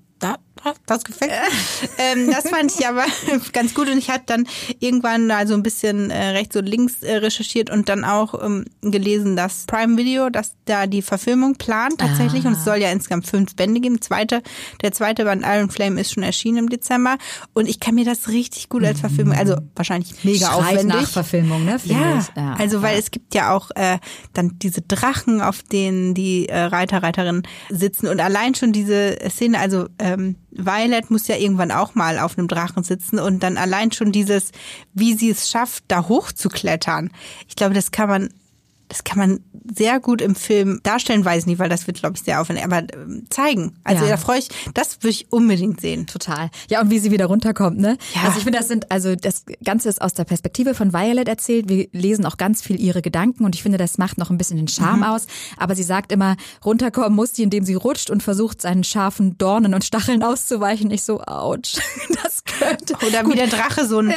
das 0.87 1.05
gefällt 1.05 1.31
mir. 1.31 1.39
ähm, 1.99 2.31
das 2.31 2.49
fand 2.49 2.73
ich 2.73 2.87
aber 2.87 3.05
ganz 3.53 3.75
gut 3.75 3.89
und 3.89 3.99
ich 3.99 4.11
hatte 4.11 4.25
dann 4.27 4.49
irgendwann 4.81 5.29
da 5.29 5.47
so 5.47 5.55
ein 5.55 5.63
bisschen 5.63 6.11
äh, 6.11 6.29
rechts 6.29 6.57
und 6.57 6.67
links 6.67 7.03
äh, 7.03 7.17
recherchiert 7.17 7.71
und 7.71 7.89
dann 7.89 8.05
auch 8.05 8.43
ähm, 8.43 8.65
gelesen, 8.83 9.37
dass 9.37 9.65
Prime 9.67 9.97
Video, 9.97 10.31
dass 10.31 10.53
da 10.65 10.87
die 10.87 11.03
Verfilmung 11.03 11.55
plant 11.55 11.99
tatsächlich 11.99 12.45
ah. 12.45 12.49
und 12.49 12.55
es 12.55 12.65
soll 12.65 12.79
ja 12.79 12.91
insgesamt 12.91 13.27
fünf 13.27 13.55
Bände 13.57 13.81
geben. 13.81 14.01
Zweite, 14.01 14.43
der 14.83 14.93
zweite 14.93 15.25
Band 15.25 15.45
Iron 15.47 15.71
Flame 15.71 16.01
ist 16.01 16.13
schon 16.13 16.23
erschienen 16.23 16.59
im 16.59 16.69
Dezember 16.69 17.17
und 17.55 17.69
ich 17.69 17.81
kann 17.81 17.95
mir 17.95 18.05
das 18.05 18.29
richtig 18.29 18.69
gut 18.69 18.85
als 18.85 19.01
Verfilmung, 19.01 19.37
also 19.37 19.57
wahrscheinlich 19.75 20.25
mega 20.25 20.47
Schreit 20.47 20.59
aufwendig. 20.59 20.97
nach 20.97 21.09
Verfilmung, 21.09 21.65
ne? 21.65 21.77
Ja, 21.85 22.25
ja, 22.37 22.55
also 22.59 22.83
weil 22.83 22.95
ja. 22.95 22.99
es 22.99 23.11
gibt 23.11 23.35
ja 23.35 23.55
auch 23.55 23.71
äh, 23.75 23.99
dann 24.33 24.59
diese 24.59 24.83
Drachen, 24.83 25.41
auf 25.41 25.63
denen 25.63 26.15
die 26.15 26.49
äh, 26.49 26.59
Reiter, 26.59 27.03
Reiterinnen 27.03 27.43
sitzen 27.71 28.09
und 28.09 28.21
allein 28.21 28.55
schon 28.55 28.73
diese 28.73 29.19
Szene, 29.29 29.59
also 29.59 29.87
ähm, 29.99 30.37
Violet 30.59 31.11
muss 31.11 31.29
ja 31.29 31.37
irgendwann 31.37 31.71
auch 31.71 31.95
mal 31.95 32.19
auf 32.19 32.39
einem 32.39 32.49
Drachen 32.49 32.83
sitzen 32.83 33.19
und 33.19 33.43
dann 33.43 33.57
allein 33.57 33.93
schon 33.93 34.13
dieses, 34.13 34.53
wie 34.95 35.15
sie 35.15 35.31
es 35.31 35.51
schafft, 35.51 35.85
da 35.89 36.09
hochzuklettern. 36.09 37.11
Ich 37.49 37.57
glaube, 37.57 37.75
das 37.75 37.91
kann 37.91 38.09
man 38.09 38.29
das 38.89 39.05
kann 39.05 39.19
man 39.19 39.41
sehr 39.75 40.01
gut 40.01 40.21
im 40.21 40.35
Film 40.35 40.81
darstellen, 40.83 41.25
weiß 41.25 41.41
ich 41.41 41.47
nicht, 41.47 41.59
weil 41.59 41.69
das 41.69 41.87
wird, 41.87 41.99
glaube 41.99 42.17
ich, 42.17 42.23
sehr 42.23 42.41
aufwendig, 42.41 42.65
aber 42.65 42.83
ähm, 42.95 43.27
zeigen. 43.31 43.75
Also 43.85 44.05
ja. 44.05 44.11
da 44.11 44.17
freue 44.17 44.39
ich, 44.39 44.49
das 44.75 45.03
würde 45.03 45.11
ich 45.11 45.33
unbedingt 45.33 45.81
sehen. 45.81 46.07
Total. 46.07 46.51
Ja, 46.69 46.81
und 46.81 46.91
wie 46.91 46.99
sie 46.99 47.11
wieder 47.11 47.27
runterkommt, 47.27 47.79
ne? 47.79 47.99
Ja. 48.15 48.23
Also 48.23 48.39
ich 48.39 48.45
finde, 48.45 48.59
das 48.59 48.69
sind, 48.69 48.91
also 48.91 49.17
das 49.17 49.45
Ganze 49.65 49.89
ist 49.89 50.01
aus 50.01 50.15
der 50.15 50.25
Perspektive 50.25 50.75
von 50.75 50.93
Violet 50.93 51.29
erzählt. 51.29 51.69
Wir 51.69 51.89
lesen 51.93 52.27
auch 52.27 52.37
ganz 52.37 52.63
viel 52.63 52.81
ihre 52.81 53.03
Gedanken 53.03 53.45
und 53.45 53.55
ich 53.55 53.63
finde, 53.63 53.79
das 53.79 53.99
macht 53.99 54.19
noch 54.19 54.31
ein 54.31 54.39
bisschen 54.39 54.57
den 54.57 54.69
Charme 54.69 54.99
mhm. 54.99 55.05
aus. 55.05 55.27
Aber 55.57 55.75
sie 55.75 55.83
sagt 55.83 56.13
immer, 56.13 56.37
runterkommen 56.65 57.15
muss 57.15 57.35
sie, 57.35 57.43
indem 57.43 57.65
sie 57.65 57.75
rutscht 57.75 58.11
und 58.11 58.23
versucht, 58.23 58.63
seinen 58.63 58.85
scharfen 58.85 59.37
Dornen 59.39 59.75
und 59.75 59.85
Stacheln 59.85 60.23
auszuweichen. 60.23 60.91
Ich 60.91 61.03
so, 61.03 61.21
ouch, 61.21 61.59
das 62.23 62.45
könnte. 62.45 62.95
Oder 63.07 63.25
gut. 63.25 63.33
wie 63.33 63.37
der 63.37 63.49
Drache 63.49 63.87
so 63.87 63.99
ein, 63.99 64.11
ja 64.11 64.17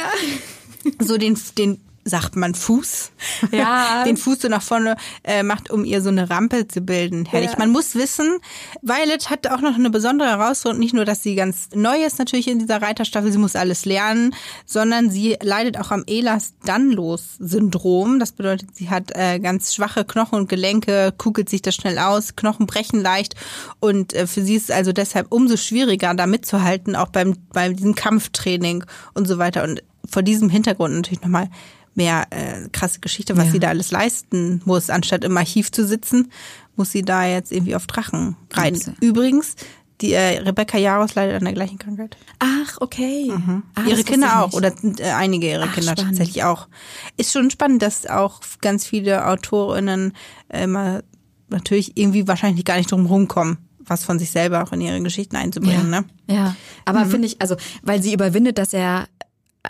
so 0.98 1.18
den, 1.18 1.38
den 1.58 1.80
sagt 2.10 2.36
man 2.36 2.54
Fuß, 2.54 3.12
ja. 3.52 4.04
den 4.08 4.16
Fuß 4.16 4.42
so 4.42 4.48
nach 4.48 4.62
vorne 4.62 4.96
äh, 5.24 5.42
macht, 5.42 5.70
um 5.70 5.84
ihr 5.84 6.00
so 6.02 6.10
eine 6.10 6.28
Rampe 6.28 6.68
zu 6.68 6.80
bilden. 6.80 7.24
Herrlich. 7.24 7.52
Ja. 7.52 7.58
Man 7.58 7.70
muss 7.70 7.94
wissen, 7.94 8.38
Violet 8.82 9.30
hat 9.30 9.46
auch 9.46 9.60
noch 9.60 9.76
eine 9.76 9.90
besondere 9.90 10.28
Herausforderung. 10.28 10.80
Nicht 10.80 10.94
nur, 10.94 11.04
dass 11.04 11.22
sie 11.22 11.36
ganz 11.36 11.68
neu 11.74 12.02
ist 12.04 12.18
natürlich 12.18 12.48
in 12.48 12.58
dieser 12.58 12.82
Reiterstaffel, 12.82 13.30
sie 13.32 13.38
muss 13.38 13.54
alles 13.56 13.84
lernen, 13.84 14.34
sondern 14.66 15.10
sie 15.10 15.36
leidet 15.40 15.78
auch 15.78 15.90
am 15.90 16.04
Ehlers-Danlos-Syndrom. 16.06 18.18
Das 18.18 18.32
bedeutet, 18.32 18.76
sie 18.76 18.90
hat 18.90 19.12
äh, 19.14 19.38
ganz 19.38 19.74
schwache 19.74 20.04
Knochen 20.04 20.40
und 20.40 20.48
Gelenke, 20.48 21.14
kugelt 21.16 21.48
sich 21.48 21.62
das 21.62 21.76
schnell 21.76 21.98
aus, 21.98 22.34
Knochen 22.36 22.66
brechen 22.66 23.00
leicht 23.00 23.34
und 23.78 24.12
äh, 24.14 24.26
für 24.26 24.42
sie 24.42 24.56
ist 24.56 24.64
es 24.64 24.70
also 24.70 24.92
deshalb 24.92 25.28
umso 25.30 25.56
schwieriger, 25.56 26.12
da 26.14 26.26
mitzuhalten, 26.26 26.96
auch 26.96 27.08
beim, 27.08 27.36
bei 27.52 27.68
diesem 27.70 27.94
Kampftraining 27.94 28.84
und 29.14 29.28
so 29.28 29.38
weiter. 29.38 29.62
Und 29.64 29.82
vor 30.08 30.22
diesem 30.22 30.48
Hintergrund 30.48 30.94
natürlich 30.94 31.22
nochmal 31.22 31.48
mehr 31.94 32.26
äh, 32.30 32.68
krasse 32.72 33.00
Geschichte, 33.00 33.36
was 33.36 33.46
ja. 33.46 33.52
sie 33.52 33.58
da 33.58 33.68
alles 33.68 33.90
leisten 33.90 34.62
muss. 34.64 34.90
Anstatt 34.90 35.24
im 35.24 35.36
Archiv 35.36 35.72
zu 35.72 35.86
sitzen, 35.86 36.30
muss 36.76 36.92
sie 36.92 37.02
da 37.02 37.26
jetzt 37.26 37.52
irgendwie 37.52 37.74
auf 37.74 37.86
Drachen 37.86 38.36
reiten. 38.52 38.76
Absolut. 38.76 39.02
Übrigens, 39.02 39.56
die 40.00 40.12
äh, 40.12 40.38
Rebecca 40.38 40.78
Jaros 40.78 41.14
leidet 41.14 41.36
an 41.36 41.44
der 41.44 41.52
gleichen 41.52 41.78
Krankheit. 41.78 42.16
Ach, 42.38 42.78
okay. 42.80 43.30
Mhm. 43.30 43.64
Ah, 43.74 43.82
ihre 43.86 44.02
Kinder 44.02 44.42
auch 44.42 44.52
oder 44.52 44.72
äh, 44.98 45.10
einige 45.10 45.50
ihrer 45.50 45.64
Ach, 45.68 45.74
Kinder 45.74 45.92
spannend. 45.92 46.16
tatsächlich 46.16 46.44
auch. 46.44 46.68
Ist 47.16 47.32
schon 47.32 47.50
spannend, 47.50 47.82
dass 47.82 48.06
auch 48.06 48.40
ganz 48.60 48.86
viele 48.86 49.26
Autorinnen 49.26 50.14
immer 50.48 51.02
natürlich 51.48 51.96
irgendwie 51.96 52.26
wahrscheinlich 52.28 52.64
gar 52.64 52.76
nicht 52.76 52.90
drum 52.90 53.06
rumkommen 53.06 53.58
was 53.90 54.04
von 54.04 54.20
sich 54.20 54.30
selber 54.30 54.62
auch 54.62 54.72
in 54.72 54.80
ihre 54.80 55.00
Geschichten 55.02 55.34
einzubringen. 55.34 55.92
Ja, 55.92 56.00
ne? 56.00 56.04
ja. 56.28 56.56
aber 56.84 57.04
mhm. 57.04 57.10
finde 57.10 57.26
ich, 57.26 57.42
also, 57.42 57.56
weil 57.82 58.00
sie 58.00 58.14
überwindet, 58.14 58.56
dass 58.56 58.72
er 58.72 59.08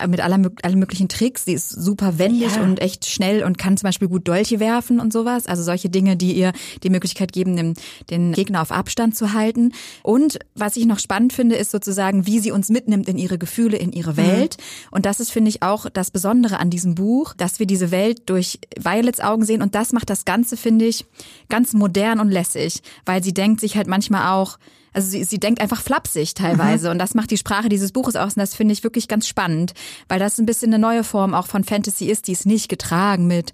mit 0.07 0.21
aller, 0.21 0.51
allen 0.63 0.79
möglichen 0.79 1.09
Tricks. 1.09 1.45
Sie 1.45 1.53
ist 1.53 1.69
super 1.69 2.17
wendig 2.17 2.55
ja. 2.55 2.63
und 2.63 2.81
echt 2.81 3.05
schnell 3.05 3.43
und 3.43 3.57
kann 3.57 3.75
zum 3.77 3.87
Beispiel 3.87 4.07
gut 4.07 4.27
Dolche 4.27 4.59
werfen 4.59 4.99
und 4.99 5.11
sowas. 5.11 5.47
Also 5.47 5.63
solche 5.63 5.89
Dinge, 5.89 6.15
die 6.15 6.33
ihr 6.33 6.53
die 6.83 6.89
Möglichkeit 6.89 7.33
geben, 7.33 7.55
den, 7.55 7.73
den 8.09 8.31
Gegner 8.31 8.61
auf 8.61 8.71
Abstand 8.71 9.15
zu 9.15 9.33
halten. 9.33 9.73
Und 10.01 10.39
was 10.55 10.77
ich 10.77 10.85
noch 10.85 10.99
spannend 10.99 11.33
finde, 11.33 11.55
ist 11.55 11.71
sozusagen, 11.71 12.25
wie 12.25 12.39
sie 12.39 12.51
uns 12.51 12.69
mitnimmt 12.69 13.09
in 13.09 13.17
ihre 13.17 13.37
Gefühle, 13.37 13.77
in 13.77 13.91
ihre 13.91 14.15
Welt. 14.15 14.57
Mhm. 14.57 14.87
Und 14.91 15.05
das 15.05 15.19
ist, 15.19 15.31
finde 15.31 15.49
ich, 15.49 15.61
auch 15.61 15.89
das 15.89 16.09
Besondere 16.09 16.59
an 16.59 16.69
diesem 16.69 16.95
Buch, 16.95 17.33
dass 17.33 17.59
wir 17.59 17.65
diese 17.65 17.91
Welt 17.91 18.29
durch 18.29 18.59
Violets 18.79 19.19
Augen 19.19 19.43
sehen. 19.43 19.61
Und 19.61 19.75
das 19.75 19.91
macht 19.91 20.09
das 20.09 20.23
Ganze, 20.23 20.55
finde 20.55 20.85
ich, 20.85 21.05
ganz 21.49 21.73
modern 21.73 22.19
und 22.19 22.29
lässig, 22.29 22.81
weil 23.05 23.23
sie 23.23 23.33
denkt 23.33 23.59
sich 23.59 23.75
halt 23.75 23.87
manchmal 23.87 24.31
auch, 24.33 24.57
also 24.93 25.09
sie, 25.09 25.23
sie 25.23 25.39
denkt 25.39 25.61
einfach 25.61 25.81
flapsig 25.81 26.33
teilweise 26.33 26.87
mhm. 26.87 26.91
und 26.93 26.99
das 26.99 27.13
macht 27.13 27.31
die 27.31 27.37
Sprache 27.37 27.69
dieses 27.69 27.91
Buches 27.91 28.15
aus 28.15 28.35
und 28.35 28.39
das 28.39 28.55
finde 28.55 28.73
ich 28.73 28.83
wirklich 28.83 29.07
ganz 29.07 29.27
spannend, 29.27 29.73
weil 30.07 30.19
das 30.19 30.37
ein 30.39 30.45
bisschen 30.45 30.73
eine 30.73 30.81
neue 30.81 31.03
Form 31.03 31.33
auch 31.33 31.47
von 31.47 31.63
Fantasy 31.63 32.05
ist, 32.05 32.27
die 32.27 32.33
ist 32.33 32.45
nicht 32.45 32.69
getragen 32.69 33.27
mit 33.27 33.53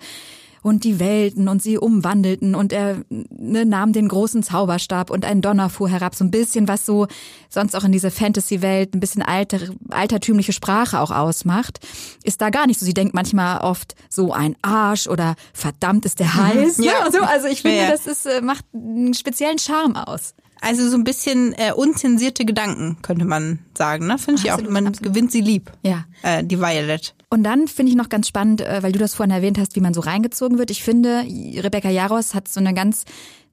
und 0.67 0.83
die 0.83 0.99
Welten 0.99 1.47
und 1.47 1.61
sie 1.61 1.77
umwandelten 1.77 2.53
und 2.53 2.73
er 2.73 2.97
ne, 3.09 3.65
nahm 3.65 3.93
den 3.93 4.07
großen 4.09 4.43
Zauberstab 4.43 5.09
und 5.09 5.23
ein 5.23 5.41
Donner 5.41 5.69
fuhr 5.69 5.87
herab. 5.87 6.13
So 6.13 6.25
ein 6.25 6.31
bisschen, 6.31 6.67
was 6.67 6.85
so 6.85 7.07
sonst 7.49 7.75
auch 7.75 7.85
in 7.85 7.93
diese 7.93 8.11
Fantasy-Welt 8.11 8.93
ein 8.93 8.99
bisschen 8.99 9.21
alter, 9.21 9.59
altertümliche 9.89 10.51
Sprache 10.51 10.99
auch 10.99 11.11
ausmacht, 11.11 11.79
ist 12.23 12.41
da 12.41 12.49
gar 12.49 12.67
nicht 12.67 12.79
so. 12.79 12.85
Sie 12.85 12.93
denkt 12.93 13.13
manchmal 13.13 13.61
oft 13.61 13.95
so 14.09 14.33
ein 14.33 14.55
Arsch 14.61 15.07
oder 15.07 15.35
verdammt 15.53 16.05
ist 16.05 16.19
der 16.19 16.33
heiß. 16.35 16.79
Ja. 16.79 17.05
Ne? 17.05 17.11
So. 17.11 17.21
Also 17.21 17.47
ich 17.47 17.61
finde, 17.61 17.77
ja. 17.77 17.89
das 17.89 18.05
ist, 18.05 18.25
äh, 18.25 18.41
macht 18.41 18.65
einen 18.73 19.13
speziellen 19.13 19.59
Charme 19.59 19.95
aus. 19.95 20.33
Also 20.61 20.89
so 20.89 20.97
ein 20.97 21.03
bisschen 21.03 21.53
äh, 21.53 21.71
unzensierte 21.73 22.45
Gedanken, 22.45 22.97
könnte 23.01 23.25
man 23.25 23.59
sagen. 23.77 24.07
Ne? 24.07 24.17
Finde 24.17 24.41
ich 24.43 24.51
absolut, 24.51 24.69
auch. 24.69 24.73
Man 24.73 24.87
absolut. 24.87 25.13
gewinnt 25.13 25.31
sie 25.31 25.41
lieb. 25.41 25.71
Ja. 25.83 26.05
Äh, 26.23 26.43
die 26.43 26.59
Violet. 26.59 27.13
Und 27.29 27.43
dann 27.43 27.67
finde 27.67 27.91
ich 27.91 27.97
noch 27.97 28.09
ganz 28.09 28.27
spannend, 28.27 28.61
äh, 28.61 28.81
weil 28.81 28.91
du 28.91 28.99
das 28.99 29.15
vorhin 29.15 29.35
erwähnt 29.35 29.57
hast, 29.57 29.75
wie 29.75 29.81
man 29.81 29.93
so 29.93 30.01
reingezogen 30.01 30.57
wird. 30.57 30.71
Ich 30.71 30.83
finde, 30.83 31.25
Rebecca 31.57 31.89
Jaros 31.89 32.33
hat 32.33 32.47
so 32.47 32.59
eine 32.59 32.73
ganz 32.73 33.05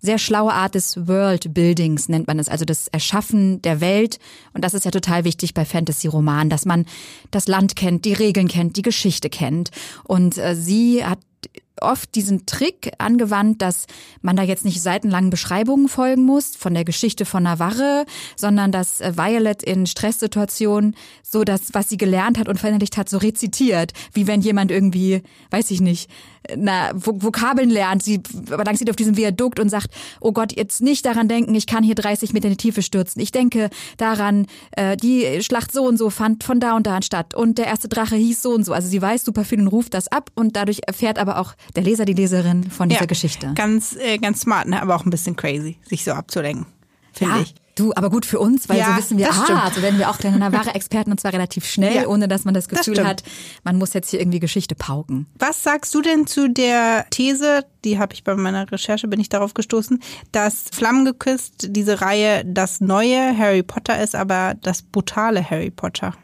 sehr 0.04 0.18
schlaue 0.18 0.52
Art 0.52 0.74
des 0.74 1.08
World 1.08 1.54
Buildings, 1.54 2.08
nennt 2.08 2.26
man 2.26 2.38
es, 2.38 2.48
also 2.48 2.64
das 2.66 2.88
Erschaffen 2.88 3.62
der 3.62 3.80
Welt. 3.80 4.18
Und 4.52 4.62
das 4.62 4.74
ist 4.74 4.84
ja 4.84 4.90
total 4.90 5.24
wichtig 5.24 5.54
bei 5.54 5.64
Fantasy-Romanen, 5.64 6.50
dass 6.50 6.66
man 6.66 6.84
das 7.30 7.48
Land 7.48 7.74
kennt, 7.74 8.04
die 8.04 8.12
Regeln 8.12 8.48
kennt, 8.48 8.76
die 8.76 8.82
Geschichte 8.82 9.30
kennt. 9.30 9.70
Und 10.04 10.36
äh, 10.36 10.54
sie 10.54 11.04
hat 11.04 11.18
oft 11.80 12.14
diesen 12.14 12.46
Trick 12.46 12.92
angewandt, 12.98 13.62
dass 13.62 13.86
man 14.22 14.36
da 14.36 14.42
jetzt 14.42 14.64
nicht 14.64 14.80
seitenlangen 14.80 15.30
Beschreibungen 15.30 15.88
folgen 15.88 16.24
muss 16.24 16.56
von 16.56 16.74
der 16.74 16.84
Geschichte 16.84 17.24
von 17.24 17.42
Navarre, 17.42 18.06
sondern 18.36 18.72
dass 18.72 19.00
äh, 19.00 19.16
Violet 19.16 19.62
in 19.62 19.86
Stresssituationen 19.86 20.96
so 21.22 21.44
das, 21.44 21.74
was 21.74 21.88
sie 21.88 21.96
gelernt 21.96 22.38
hat 22.38 22.48
und 22.48 22.58
verinnerlicht 22.58 22.96
hat, 22.96 23.08
so 23.08 23.18
rezitiert, 23.18 23.92
wie 24.12 24.26
wenn 24.26 24.40
jemand 24.40 24.70
irgendwie, 24.70 25.22
weiß 25.50 25.70
ich 25.70 25.80
nicht, 25.80 26.10
na, 26.56 26.90
Vokabeln 26.94 27.70
lernt, 27.70 28.02
sie 28.02 28.20
lang 28.48 28.76
sieht 28.76 28.90
auf 28.90 28.96
diesem 28.96 29.16
Viadukt 29.16 29.60
und 29.60 29.68
sagt, 29.68 29.88
oh 30.20 30.32
Gott, 30.32 30.54
jetzt 30.54 30.82
nicht 30.82 31.06
daran 31.06 31.28
denken, 31.28 31.54
ich 31.54 31.66
kann 31.66 31.82
hier 31.82 31.94
30 31.94 32.32
Meter 32.32 32.48
in 32.48 32.52
die 32.52 32.58
Tiefe 32.58 32.82
stürzen. 32.82 33.20
Ich 33.22 33.32
denke 33.32 33.70
daran, 33.96 34.46
äh, 34.72 34.96
die 34.96 35.42
Schlacht 35.42 35.72
so 35.72 35.86
und 35.86 35.96
so 35.96 36.10
fand 36.10 36.44
von 36.44 36.60
da 36.60 36.76
und 36.76 36.86
da 36.86 37.00
statt 37.02 37.34
und 37.34 37.58
der 37.58 37.66
erste 37.66 37.88
Drache 37.88 38.16
hieß 38.16 38.42
so 38.42 38.50
und 38.50 38.64
so. 38.64 38.72
Also 38.72 38.88
sie 38.88 39.00
weiß 39.00 39.24
super 39.24 39.44
viel 39.44 39.60
und 39.60 39.68
ruft 39.68 39.94
das 39.94 40.08
ab 40.08 40.30
und 40.34 40.56
dadurch 40.56 40.80
erfährt 40.86 41.18
aber 41.18 41.38
auch 41.38 41.54
der 41.74 41.82
Leser, 41.82 42.04
die 42.04 42.14
Leserin 42.14 42.70
von 42.70 42.88
dieser 42.88 43.02
ja, 43.02 43.06
Geschichte. 43.06 43.52
Ganz, 43.54 43.96
äh, 43.96 44.18
ganz 44.18 44.40
smart, 44.40 44.68
ne? 44.68 44.80
aber 44.80 44.96
auch 44.96 45.04
ein 45.04 45.10
bisschen 45.10 45.36
crazy, 45.36 45.78
sich 45.84 46.04
so 46.04 46.12
abzulenken, 46.12 46.66
finde 47.12 47.36
ja. 47.36 47.42
ich. 47.42 47.54
Du, 47.76 47.92
aber 47.96 48.08
gut 48.08 48.24
für 48.24 48.38
uns, 48.38 48.68
weil 48.68 48.78
ja, 48.78 48.92
so 48.92 48.98
wissen 48.98 49.18
wir, 49.18 49.30
ah, 49.32 49.70
so 49.74 49.82
werden 49.82 49.98
wir 49.98 50.08
auch 50.08 50.18
kleine 50.18 50.38
Navarre-Experten 50.38 51.10
und 51.10 51.18
zwar 51.18 51.32
relativ 51.32 51.66
schnell, 51.66 51.94
ja, 51.96 52.06
ohne 52.06 52.28
dass 52.28 52.44
man 52.44 52.54
das 52.54 52.68
Gefühl 52.68 52.94
das 52.94 53.04
hat, 53.04 53.22
man 53.64 53.78
muss 53.78 53.94
jetzt 53.94 54.10
hier 54.10 54.20
irgendwie 54.20 54.38
Geschichte 54.38 54.76
pauken. 54.76 55.26
Was 55.38 55.64
sagst 55.64 55.92
du 55.92 56.00
denn 56.00 56.28
zu 56.28 56.48
der 56.48 57.06
These, 57.10 57.64
die 57.84 57.98
habe 57.98 58.14
ich 58.14 58.22
bei 58.22 58.36
meiner 58.36 58.70
Recherche, 58.70 59.08
bin 59.08 59.18
ich 59.18 59.28
darauf 59.28 59.54
gestoßen, 59.54 60.00
dass 60.30 60.66
Flammengeküsst 60.72 61.68
diese 61.70 62.00
Reihe 62.00 62.44
das 62.44 62.80
neue 62.80 63.36
Harry 63.36 63.64
Potter 63.64 64.00
ist, 64.00 64.14
aber 64.14 64.54
das 64.62 64.82
brutale 64.82 65.48
Harry 65.50 65.70
Potter? 65.70 66.14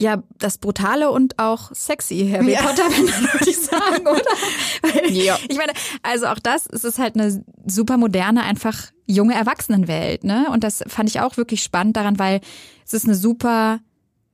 Ja, 0.00 0.22
das 0.38 0.58
Brutale 0.58 1.10
und 1.10 1.38
auch 1.38 1.70
sexy 1.74 2.28
Harry 2.32 2.52
ja. 2.52 2.62
Potter, 2.62 2.84
würde 2.84 3.50
ich 3.50 3.58
sagen, 3.58 4.06
oder? 4.06 5.10
Ja. 5.10 5.36
Ich 5.48 5.56
meine, 5.56 5.72
also 6.02 6.26
auch 6.26 6.38
das, 6.38 6.66
es 6.66 6.84
ist 6.84 6.98
halt 6.98 7.16
eine 7.16 7.44
super 7.66 7.96
moderne, 7.96 8.44
einfach 8.44 8.92
junge 9.06 9.34
Erwachsenenwelt, 9.34 10.22
ne? 10.22 10.46
Und 10.52 10.62
das 10.62 10.84
fand 10.86 11.08
ich 11.08 11.20
auch 11.20 11.36
wirklich 11.36 11.62
spannend 11.62 11.96
daran, 11.96 12.18
weil 12.18 12.40
es 12.86 12.94
ist 12.94 13.06
eine 13.06 13.16
super 13.16 13.80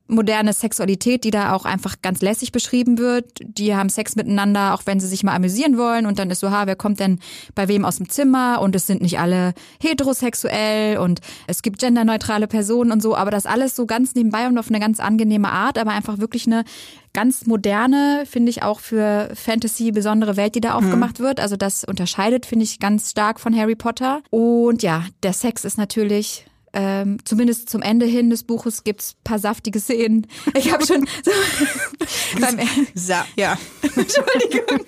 moderne 0.07 0.53
Sexualität, 0.53 1.23
die 1.23 1.31
da 1.31 1.53
auch 1.53 1.65
einfach 1.65 1.95
ganz 2.01 2.21
lässig 2.21 2.51
beschrieben 2.51 2.97
wird. 2.97 3.25
Die 3.41 3.75
haben 3.75 3.89
Sex 3.89 4.15
miteinander, 4.15 4.73
auch 4.73 4.83
wenn 4.85 4.99
sie 4.99 5.07
sich 5.07 5.23
mal 5.23 5.35
amüsieren 5.35 5.77
wollen. 5.77 6.05
Und 6.05 6.19
dann 6.19 6.29
ist 6.29 6.41
so, 6.41 6.51
ha, 6.51 6.67
wer 6.67 6.75
kommt 6.75 6.99
denn 6.99 7.19
bei 7.55 7.67
wem 7.67 7.85
aus 7.85 7.97
dem 7.97 8.09
Zimmer? 8.09 8.61
Und 8.61 8.75
es 8.75 8.85
sind 8.85 9.01
nicht 9.01 9.19
alle 9.19 9.53
heterosexuell 9.81 10.97
und 10.97 11.21
es 11.47 11.61
gibt 11.61 11.79
genderneutrale 11.79 12.47
Personen 12.47 12.91
und 12.91 13.01
so. 13.01 13.15
Aber 13.15 13.31
das 13.31 13.45
alles 13.45 13.75
so 13.75 13.85
ganz 13.85 14.13
nebenbei 14.13 14.47
und 14.47 14.57
auf 14.57 14.69
eine 14.69 14.79
ganz 14.79 14.99
angenehme 14.99 15.51
Art, 15.51 15.77
aber 15.77 15.91
einfach 15.91 16.19
wirklich 16.19 16.45
eine 16.45 16.65
ganz 17.13 17.45
moderne, 17.47 18.25
finde 18.29 18.49
ich 18.49 18.61
auch 18.61 18.81
für 18.81 19.31
Fantasy 19.33 19.91
besondere 19.91 20.35
Welt, 20.35 20.53
die 20.53 20.61
da 20.61 20.71
mhm. 20.71 20.85
aufgemacht 20.85 21.19
mhm. 21.19 21.23
wird. 21.23 21.39
Also 21.39 21.55
das 21.55 21.83
unterscheidet, 21.83 22.45
finde 22.45 22.65
ich, 22.65 22.79
ganz 22.79 23.11
stark 23.11 23.39
von 23.39 23.55
Harry 23.55 23.75
Potter. 23.75 24.21
Und 24.29 24.83
ja, 24.83 25.05
der 25.23 25.33
Sex 25.33 25.65
ist 25.65 25.77
natürlich 25.77 26.45
ähm, 26.75 27.17
zumindest 27.23 27.69
zum 27.69 27.81
Ende 27.81 28.05
hin 28.05 28.29
des 28.29 28.43
Buches 28.43 28.83
gibt's 28.83 29.15
paar 29.23 29.39
saftige 29.39 29.79
Szenen. 29.79 30.27
Ich 30.55 30.71
habe 30.71 30.85
schon 30.85 31.07
so 31.23 31.31
beim 32.39 32.59
Sa 32.93 33.25
ja. 33.37 33.57
Entschuldigung. 33.81 34.85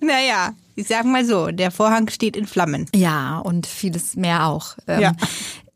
naja, 0.00 0.54
ich 0.74 0.88
sag 0.88 1.04
mal 1.04 1.24
so, 1.24 1.48
der 1.48 1.70
Vorhang 1.70 2.08
steht 2.08 2.34
in 2.34 2.46
Flammen. 2.46 2.88
Ja, 2.94 3.38
und 3.38 3.66
vieles 3.66 4.16
mehr 4.16 4.46
auch. 4.46 4.76
Ähm, 4.88 5.00
ja. 5.00 5.12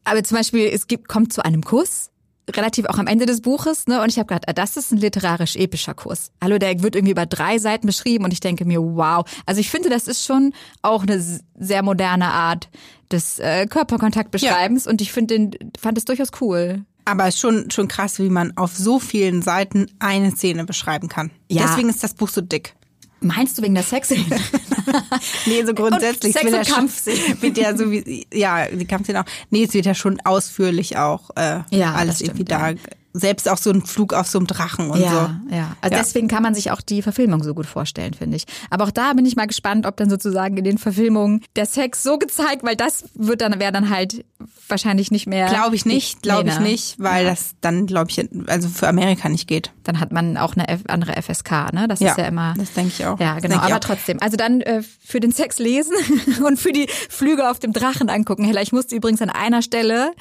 Aber 0.05 0.25
zum 0.25 0.39
Beispiel, 0.39 0.71
es 0.73 0.87
gibt, 0.87 1.07
kommt 1.07 1.35
zu 1.35 1.45
einem 1.45 1.63
Kuss 1.63 2.11
relativ 2.55 2.87
auch 2.87 2.99
am 2.99 3.07
Ende 3.07 3.27
des 3.27 3.41
Buches, 3.41 3.87
ne? 3.87 4.03
Und 4.03 4.09
ich 4.09 4.19
habe 4.19 4.27
gedacht, 4.27 4.45
ah, 4.47 4.53
das 4.53 4.77
ist 4.77 4.93
ein 4.93 4.99
literarisch 4.99 5.57
epischer 5.57 5.95
Kurs. 5.95 6.31
Hallo, 6.43 6.59
der 6.59 6.83
wird 6.83 6.95
irgendwie 6.95 7.13
über 7.13 7.27
drei 7.27 7.59
Seiten 7.59 7.87
beschrieben 7.87 8.25
und 8.25 8.33
ich 8.33 8.41
denke 8.41 8.65
mir, 8.65 8.81
wow. 8.81 9.25
Also 9.47 9.61
ich 9.61 9.71
finde, 9.71 9.89
das 9.89 10.07
ist 10.07 10.25
schon 10.25 10.53
auch 10.83 11.03
eine 11.03 11.23
sehr 11.59 11.83
moderne 11.83 12.27
Art 12.27 12.69
des 13.11 13.39
äh, 13.39 13.67
Körperkontaktbeschreibens 13.67 14.85
ja. 14.85 14.91
und 14.91 15.01
ich 15.01 15.13
finde 15.13 15.51
fand 15.79 15.99
es 15.99 16.05
durchaus 16.05 16.31
cool. 16.41 16.85
Aber 17.05 17.31
schon 17.31 17.71
schon 17.71 17.89
krass, 17.89 18.19
wie 18.19 18.31
man 18.31 18.57
auf 18.57 18.77
so 18.77 18.99
vielen 18.99 19.43
Seiten 19.43 19.87
eine 19.99 20.33
Szene 20.33 20.65
beschreiben 20.65 21.09
kann. 21.09 21.31
Ja. 21.49 21.63
Deswegen 21.67 21.89
ist 21.89 22.03
das 22.03 22.15
Buch 22.15 22.29
so 22.29 22.41
dick. 22.41 22.75
Meinst 23.21 23.59
du 23.59 23.63
wegen 23.63 23.75
der 23.75 23.85
Sexszene? 23.85 24.25
nee, 25.47 25.65
so 25.65 25.75
grundsätzlich. 25.75 26.35
Und 26.37 26.51
Sex 26.51 26.69
und 26.69 26.77
Kampfszene. 26.77 27.37
Wird 27.43 27.59
ja 27.59 27.77
so 27.77 27.91
wie, 27.91 28.27
ja, 28.33 28.67
die 28.67 28.87
Kampfszene 28.87 29.21
auch. 29.21 29.27
Nee, 29.51 29.65
es 29.65 29.75
wird 29.75 29.87
ja 29.87 29.95
schon 29.95 30.21
ausführlich 30.25 30.97
auch 30.97 31.31
äh, 31.37 31.61
ja, 31.71 31.95
alles 31.95 32.21
irgendwie 32.21 32.45
ja. 32.49 32.73
da 32.73 32.81
selbst 33.19 33.49
auch 33.49 33.59
so 33.59 33.71
ein 33.71 33.83
Flug 33.83 34.13
auf 34.13 34.27
so 34.27 34.39
einem 34.39 34.47
Drachen 34.47 34.91
und 34.91 35.01
ja, 35.01 35.11
so. 35.11 35.55
Ja, 35.55 35.77
also 35.81 35.97
ja. 35.97 36.03
deswegen 36.03 36.29
kann 36.29 36.43
man 36.43 36.55
sich 36.55 36.71
auch 36.71 36.81
die 36.81 37.03
Verfilmung 37.03 37.43
so 37.43 37.55
gut 37.55 37.67
vorstellen, 37.67 38.15
finde 38.15 38.37
ich. 38.37 38.45
Aber 38.71 38.85
auch 38.85 38.91
da 38.91 39.13
bin 39.13 39.25
ich 39.25 39.37
mal 39.37 39.47
gespannt, 39.47 39.87
ob 39.87 39.97
dann 39.97 40.11
sozusagen 40.11 40.57
in 40.57 40.65
den 40.65 40.79
Verfilmungen 40.79 41.43
der 41.57 41.67
Sex 41.67 42.03
so 42.03 42.19
gezeigt, 42.19 42.63
weil 42.63 42.77
das 42.77 43.05
wird 43.15 43.41
dann 43.41 43.59
wäre 43.59 43.73
dann 43.73 43.91
halt 43.91 44.25
wahrscheinlich 44.69 45.11
nicht 45.11 45.27
mehr. 45.27 45.49
Glaube 45.49 45.77
ich 45.77 45.87
nicht, 45.87 46.23
glaube 46.23 46.49
ich 46.49 46.59
nicht, 46.61 46.99
weil 46.99 47.25
ja. 47.25 47.31
das 47.31 47.55
dann 47.61 47.87
glaube 47.87 48.11
ich 48.11 48.29
also 48.47 48.69
für 48.69 48.89
Amerika 48.89 49.29
nicht 49.29 49.47
geht. 49.47 49.73
Dann 49.85 50.01
hat 50.01 50.13
man 50.13 50.37
auch 50.37 50.55
eine 50.57 50.67
andere 50.89 51.21
FSK, 51.21 51.73
ne? 51.73 51.87
Das 51.89 52.01
ja, 52.01 52.11
ist 52.11 52.19
ja 52.19 52.27
immer. 52.27 52.55
Das 52.59 52.73
denke 52.73 52.93
ich 52.97 53.07
auch. 53.07 53.19
Ja, 53.21 53.39
genau. 53.39 53.59
Aber 53.59 53.81
trotzdem, 53.81 54.19
also 54.21 54.37
dann 54.37 54.61
äh, 54.61 54.83
für 54.83 55.21
den 55.21 55.33
Sex 55.33 55.59
lesen 55.59 55.95
und 56.45 56.59
für 56.59 56.73
die 56.73 56.89
Flüge 57.09 57.51
auf 57.51 57.59
dem 57.59 57.73
Drachen 57.73 58.09
angucken. 58.09 58.45
Hella, 58.45 58.63
ich 58.63 58.73
musste 58.73 58.95
übrigens 58.97 59.23
an 59.23 59.31
einer 59.31 59.63
Stelle 59.63 60.13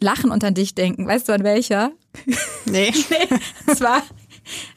lachen 0.00 0.30
und 0.30 0.44
an 0.44 0.54
dich 0.54 0.74
denken. 0.74 1.06
Weißt 1.06 1.28
du 1.28 1.32
an 1.32 1.44
welcher? 1.44 1.92
Nee. 2.66 2.92
nee. 3.10 3.74
Zwar 3.74 4.02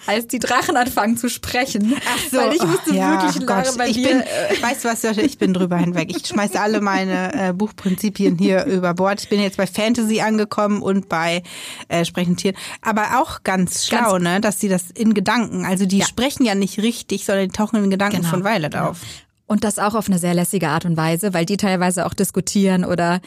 als 0.06 0.28
die 0.28 0.40
Drachen 0.40 0.78
anfangen 0.78 1.18
zu 1.18 1.30
sprechen. 1.30 1.96
Ach 2.08 2.32
so, 2.32 2.38
weil 2.38 2.54
ich 2.54 2.64
musste 2.64 2.92
oh, 2.92 2.94
ja, 2.94 3.24
wirklich 3.24 3.48
lachen 3.48 3.78
bei 3.78 3.88
ich 3.90 3.98
dir. 3.98 4.08
Bin, 4.08 4.22
äh, 4.22 4.62
weißt 4.62 4.86
du 4.86 4.90
was, 4.90 5.04
ich 5.04 5.38
bin 5.38 5.54
drüber 5.54 5.78
hinweg. 5.78 6.16
Ich 6.16 6.26
schmeiße 6.28 6.60
alle 6.60 6.82
meine 6.82 7.50
äh, 7.50 7.54
Buchprinzipien 7.54 8.38
hier 8.38 8.66
über 8.68 8.94
Bord. 8.94 9.22
Ich 9.22 9.30
bin 9.30 9.42
jetzt 9.42 9.58
bei 9.58 9.68
Fantasy 9.68 10.22
angekommen 10.22 10.82
und 10.82 11.10
bei 11.10 11.44
äh, 11.90 12.06
sprechenden 12.06 12.38
Tieren. 12.38 12.56
Aber 12.82 13.20
auch 13.22 13.44
ganz 13.44 13.86
schlau, 13.88 14.14
ganz, 14.14 14.24
ne, 14.24 14.42
dass 14.42 14.60
sie 14.60 14.70
das 14.70 14.92
in 14.92 15.14
Gedanken, 15.14 15.66
also 15.66 15.86
die 15.86 16.00
ja. 16.00 16.06
sprechen 16.06 16.46
ja 16.46 16.56
nicht 16.56 16.80
richtig, 16.80 17.26
sondern 17.26 17.48
die 17.48 17.54
tauchen 17.54 17.84
in 17.84 17.90
Gedanken 17.90 18.18
genau, 18.18 18.30
von 18.30 18.44
Violet 18.44 18.72
genau. 18.72 18.90
auf. 18.90 19.00
Und 19.46 19.64
das 19.64 19.80
auch 19.80 19.96
auf 19.96 20.08
eine 20.08 20.20
sehr 20.20 20.34
lässige 20.34 20.70
Art 20.70 20.86
und 20.86 20.98
Weise, 20.98 21.34
weil 21.34 21.46
die 21.46 21.58
teilweise 21.58 22.06
auch 22.06 22.14
diskutieren 22.14 22.84
oder 22.84 23.22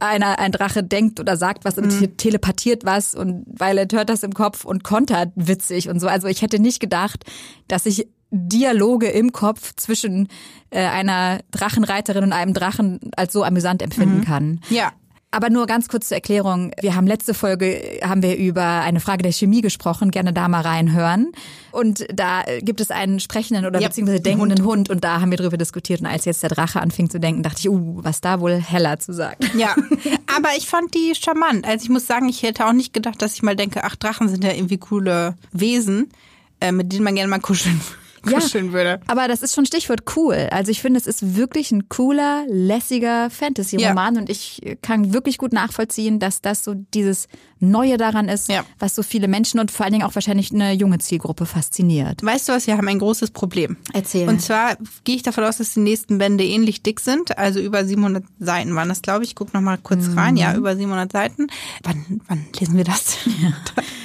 einer, 0.00 0.38
ein 0.38 0.50
Drache 0.50 0.82
denkt 0.82 1.20
oder 1.20 1.36
sagt 1.36 1.64
was 1.64 1.78
und 1.78 2.00
mhm. 2.00 2.16
telepathiert 2.16 2.84
was 2.84 3.14
und 3.14 3.44
Violet 3.46 3.92
hört 3.92 4.08
das 4.08 4.22
im 4.22 4.32
Kopf 4.32 4.64
und 4.64 4.82
kontert 4.82 5.30
witzig 5.36 5.88
und 5.88 6.00
so. 6.00 6.08
Also 6.08 6.26
ich 6.26 6.42
hätte 6.42 6.58
nicht 6.58 6.80
gedacht, 6.80 7.24
dass 7.68 7.86
ich 7.86 8.08
Dialoge 8.32 9.08
im 9.08 9.32
Kopf 9.32 9.74
zwischen 9.76 10.28
äh, 10.70 10.80
einer 10.80 11.40
Drachenreiterin 11.50 12.24
und 12.24 12.32
einem 12.32 12.54
Drachen 12.54 13.00
als 13.16 13.32
so 13.32 13.42
amüsant 13.44 13.82
empfinden 13.82 14.18
mhm. 14.18 14.24
kann. 14.24 14.60
Ja. 14.70 14.92
Aber 15.32 15.48
nur 15.48 15.66
ganz 15.66 15.88
kurz 15.88 16.08
zur 16.08 16.16
Erklärung. 16.16 16.72
Wir 16.80 16.96
haben 16.96 17.06
letzte 17.06 17.34
Folge, 17.34 18.00
haben 18.02 18.20
wir 18.22 18.36
über 18.36 18.64
eine 18.64 18.98
Frage 18.98 19.22
der 19.22 19.32
Chemie 19.32 19.60
gesprochen. 19.60 20.10
Gerne 20.10 20.32
da 20.32 20.48
mal 20.48 20.62
reinhören. 20.62 21.30
Und 21.70 22.04
da 22.12 22.42
gibt 22.60 22.80
es 22.80 22.90
einen 22.90 23.20
sprechenden 23.20 23.64
oder 23.64 23.80
ja, 23.80 23.88
beziehungsweise 23.88 24.20
denkenden 24.20 24.64
Hund. 24.64 24.70
Hund. 24.70 24.90
Und 24.90 25.04
da 25.04 25.20
haben 25.20 25.30
wir 25.30 25.38
drüber 25.38 25.56
diskutiert. 25.56 26.00
Und 26.00 26.06
als 26.06 26.24
jetzt 26.24 26.42
der 26.42 26.50
Drache 26.50 26.80
anfing 26.80 27.10
zu 27.10 27.20
denken, 27.20 27.44
dachte 27.44 27.60
ich, 27.60 27.68
uh, 27.68 28.00
was 28.02 28.20
da 28.20 28.40
wohl 28.40 28.60
heller 28.60 28.98
zu 28.98 29.12
sagen. 29.12 29.38
Ja, 29.56 29.76
aber 30.36 30.48
ich 30.56 30.66
fand 30.66 30.94
die 30.94 31.14
charmant. 31.14 31.64
Also 31.64 31.84
ich 31.84 31.90
muss 31.90 32.08
sagen, 32.08 32.28
ich 32.28 32.42
hätte 32.42 32.66
auch 32.66 32.72
nicht 32.72 32.92
gedacht, 32.92 33.22
dass 33.22 33.34
ich 33.34 33.42
mal 33.42 33.54
denke, 33.54 33.84
ach, 33.84 33.94
Drachen 33.94 34.28
sind 34.28 34.42
ja 34.42 34.52
irgendwie 34.52 34.78
coole 34.78 35.36
Wesen, 35.52 36.10
äh, 36.60 36.72
mit 36.72 36.92
denen 36.92 37.04
man 37.04 37.14
gerne 37.14 37.30
mal 37.30 37.40
kuscheln 37.40 37.80
kuscheln 38.22 38.66
ja, 38.66 38.72
würde. 38.72 39.00
Aber 39.06 39.28
das 39.28 39.42
ist 39.42 39.54
schon 39.54 39.66
Stichwort 39.66 40.02
cool. 40.16 40.48
Also 40.50 40.70
ich 40.70 40.80
finde, 40.80 40.98
es 40.98 41.06
ist 41.06 41.36
wirklich 41.36 41.70
ein 41.72 41.88
cooler, 41.88 42.44
lässiger 42.48 43.30
Fantasy-Roman 43.30 44.14
ja. 44.14 44.20
und 44.20 44.30
ich 44.30 44.78
kann 44.82 45.12
wirklich 45.12 45.38
gut 45.38 45.52
nachvollziehen, 45.52 46.18
dass 46.18 46.40
das 46.40 46.64
so 46.64 46.74
dieses 46.74 47.28
Neue 47.62 47.98
daran 47.98 48.28
ist, 48.28 48.48
ja. 48.48 48.64
was 48.78 48.94
so 48.94 49.02
viele 49.02 49.28
Menschen 49.28 49.60
und 49.60 49.70
vor 49.70 49.84
allen 49.84 49.92
Dingen 49.92 50.04
auch 50.04 50.14
wahrscheinlich 50.14 50.50
eine 50.50 50.72
junge 50.72 50.98
Zielgruppe 50.98 51.44
fasziniert. 51.44 52.24
Weißt 52.24 52.48
du 52.48 52.54
was, 52.54 52.66
wir 52.66 52.78
haben 52.78 52.88
ein 52.88 52.98
großes 52.98 53.32
Problem. 53.32 53.76
Erzähl. 53.92 54.26
Und 54.28 54.40
zwar 54.40 54.76
gehe 55.04 55.16
ich 55.16 55.22
davon 55.22 55.44
aus, 55.44 55.58
dass 55.58 55.74
die 55.74 55.80
nächsten 55.80 56.16
Bände 56.16 56.42
ähnlich 56.42 56.82
dick 56.82 57.00
sind, 57.00 57.36
also 57.36 57.60
über 57.60 57.84
700 57.84 58.24
Seiten 58.38 58.74
waren 58.74 58.88
das, 58.88 59.02
glaube 59.02 59.24
ich. 59.24 59.30
Ich 59.30 59.34
guck 59.36 59.52
noch 59.52 59.60
mal 59.60 59.76
kurz 59.76 60.06
mhm. 60.06 60.18
rein, 60.18 60.36
ja, 60.38 60.54
über 60.54 60.74
700 60.74 61.12
Seiten. 61.12 61.48
Wann, 61.82 62.22
wann 62.26 62.46
lesen 62.58 62.78
wir 62.78 62.84
das? 62.84 63.18
Ja. 63.26 63.52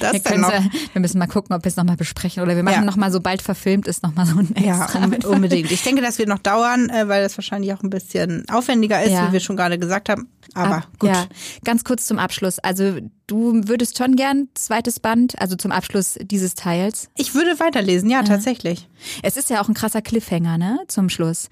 das 0.00 0.24
wir, 0.24 0.38
noch? 0.38 0.52
wir 0.92 1.00
müssen 1.00 1.18
mal 1.18 1.26
gucken, 1.26 1.56
ob 1.56 1.64
wir 1.64 1.68
es 1.70 1.76
nochmal 1.76 1.96
besprechen 1.96 2.42
oder 2.42 2.56
wir 2.56 2.62
machen 2.62 2.80
ja. 2.80 2.84
noch 2.84 2.96
mal, 2.96 3.10
sobald 3.10 3.40
verfilmt 3.40 3.88
ist, 3.88 4.02
noch 4.06 4.14
mal 4.14 4.26
so 4.26 4.38
ein 4.38 4.54
extra. 4.56 5.06
Ja, 5.06 5.28
unbedingt. 5.28 5.70
Ich 5.70 5.82
denke, 5.82 6.02
das 6.02 6.18
wird 6.18 6.28
noch 6.28 6.38
dauern, 6.38 6.88
äh, 6.90 7.08
weil 7.08 7.22
das 7.22 7.36
wahrscheinlich 7.36 7.72
auch 7.72 7.82
ein 7.82 7.90
bisschen 7.90 8.44
aufwendiger 8.48 9.02
ist, 9.02 9.12
ja. 9.12 9.28
wie 9.28 9.32
wir 9.32 9.40
schon 9.40 9.56
gerade 9.56 9.78
gesagt 9.78 10.08
haben. 10.08 10.28
Aber 10.54 10.76
Ab, 10.76 10.88
gut. 10.98 11.10
Ja, 11.10 11.26
ganz 11.64 11.84
kurz 11.84 12.06
zum 12.06 12.18
Abschluss. 12.18 12.58
Also 12.58 12.98
du 13.26 13.60
würdest 13.66 13.98
schon 13.98 14.16
gern 14.16 14.48
zweites 14.54 15.00
Band, 15.00 15.40
also 15.40 15.56
zum 15.56 15.72
Abschluss 15.72 16.18
dieses 16.22 16.54
Teils. 16.54 17.08
Ich 17.16 17.34
würde 17.34 17.58
weiterlesen, 17.60 18.08
ja, 18.08 18.18
ja. 18.18 18.24
tatsächlich. 18.24 18.88
Es 19.22 19.36
ist 19.36 19.50
ja 19.50 19.60
auch 19.60 19.68
ein 19.68 19.74
krasser 19.74 20.02
Cliffhanger, 20.02 20.58
ne, 20.58 20.78
zum 20.88 21.08
Schluss. 21.08 21.48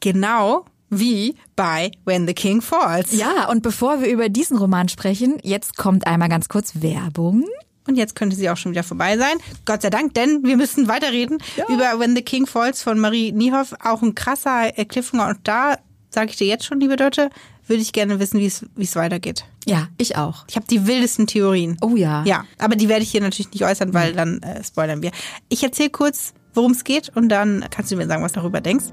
Genau 0.00 0.64
wie 0.90 1.34
bei 1.54 1.90
When 2.04 2.26
the 2.26 2.34
King 2.34 2.62
Falls. 2.62 3.12
Ja, 3.12 3.48
und 3.50 3.62
bevor 3.62 4.00
wir 4.00 4.08
über 4.08 4.28
diesen 4.28 4.56
Roman 4.56 4.88
sprechen, 4.88 5.38
jetzt 5.42 5.76
kommt 5.76 6.06
einmal 6.06 6.28
ganz 6.28 6.48
kurz 6.48 6.80
Werbung. 6.80 7.44
Und 7.88 7.96
jetzt 7.96 8.14
könnte 8.14 8.36
sie 8.36 8.50
auch 8.50 8.56
schon 8.56 8.72
wieder 8.72 8.84
vorbei 8.84 9.16
sein. 9.16 9.38
Gott 9.64 9.82
sei 9.82 9.90
Dank, 9.90 10.14
denn 10.14 10.44
wir 10.44 10.56
müssen 10.56 10.88
weiterreden 10.88 11.38
ja. 11.56 11.66
über 11.68 11.98
When 11.98 12.14
the 12.14 12.22
King 12.22 12.46
Falls 12.46 12.82
von 12.82 13.00
Marie 13.00 13.32
Niehoff. 13.32 13.74
Auch 13.82 14.02
ein 14.02 14.14
krasser 14.14 14.70
Cliffhanger. 14.72 15.28
Und 15.28 15.38
da 15.44 15.78
sage 16.10 16.30
ich 16.30 16.36
dir 16.36 16.46
jetzt 16.46 16.66
schon, 16.66 16.80
liebe 16.80 16.96
Dörte, 16.96 17.30
würde 17.66 17.82
ich 17.82 17.92
gerne 17.92 18.20
wissen, 18.20 18.40
wie 18.40 18.46
es 18.46 18.96
weitergeht. 18.96 19.44
Ja, 19.66 19.88
ich 19.98 20.16
auch. 20.16 20.44
Ich 20.48 20.56
habe 20.56 20.66
die 20.66 20.86
wildesten 20.86 21.26
Theorien. 21.26 21.76
Oh 21.80 21.96
ja. 21.96 22.24
Ja, 22.24 22.44
aber 22.58 22.76
die 22.76 22.88
werde 22.88 23.02
ich 23.02 23.10
hier 23.10 23.20
natürlich 23.20 23.52
nicht 23.52 23.64
äußern, 23.64 23.92
weil 23.94 24.12
dann 24.12 24.42
äh, 24.42 24.62
spoilern 24.62 25.02
wir. 25.02 25.10
Ich 25.48 25.62
erzähle 25.62 25.90
kurz, 25.90 26.34
worum 26.54 26.72
es 26.72 26.84
geht 26.84 27.10
und 27.14 27.28
dann 27.28 27.64
kannst 27.70 27.90
du 27.90 27.96
mir 27.96 28.06
sagen, 28.06 28.22
was 28.22 28.32
du 28.32 28.40
darüber 28.40 28.60
denkst. 28.60 28.86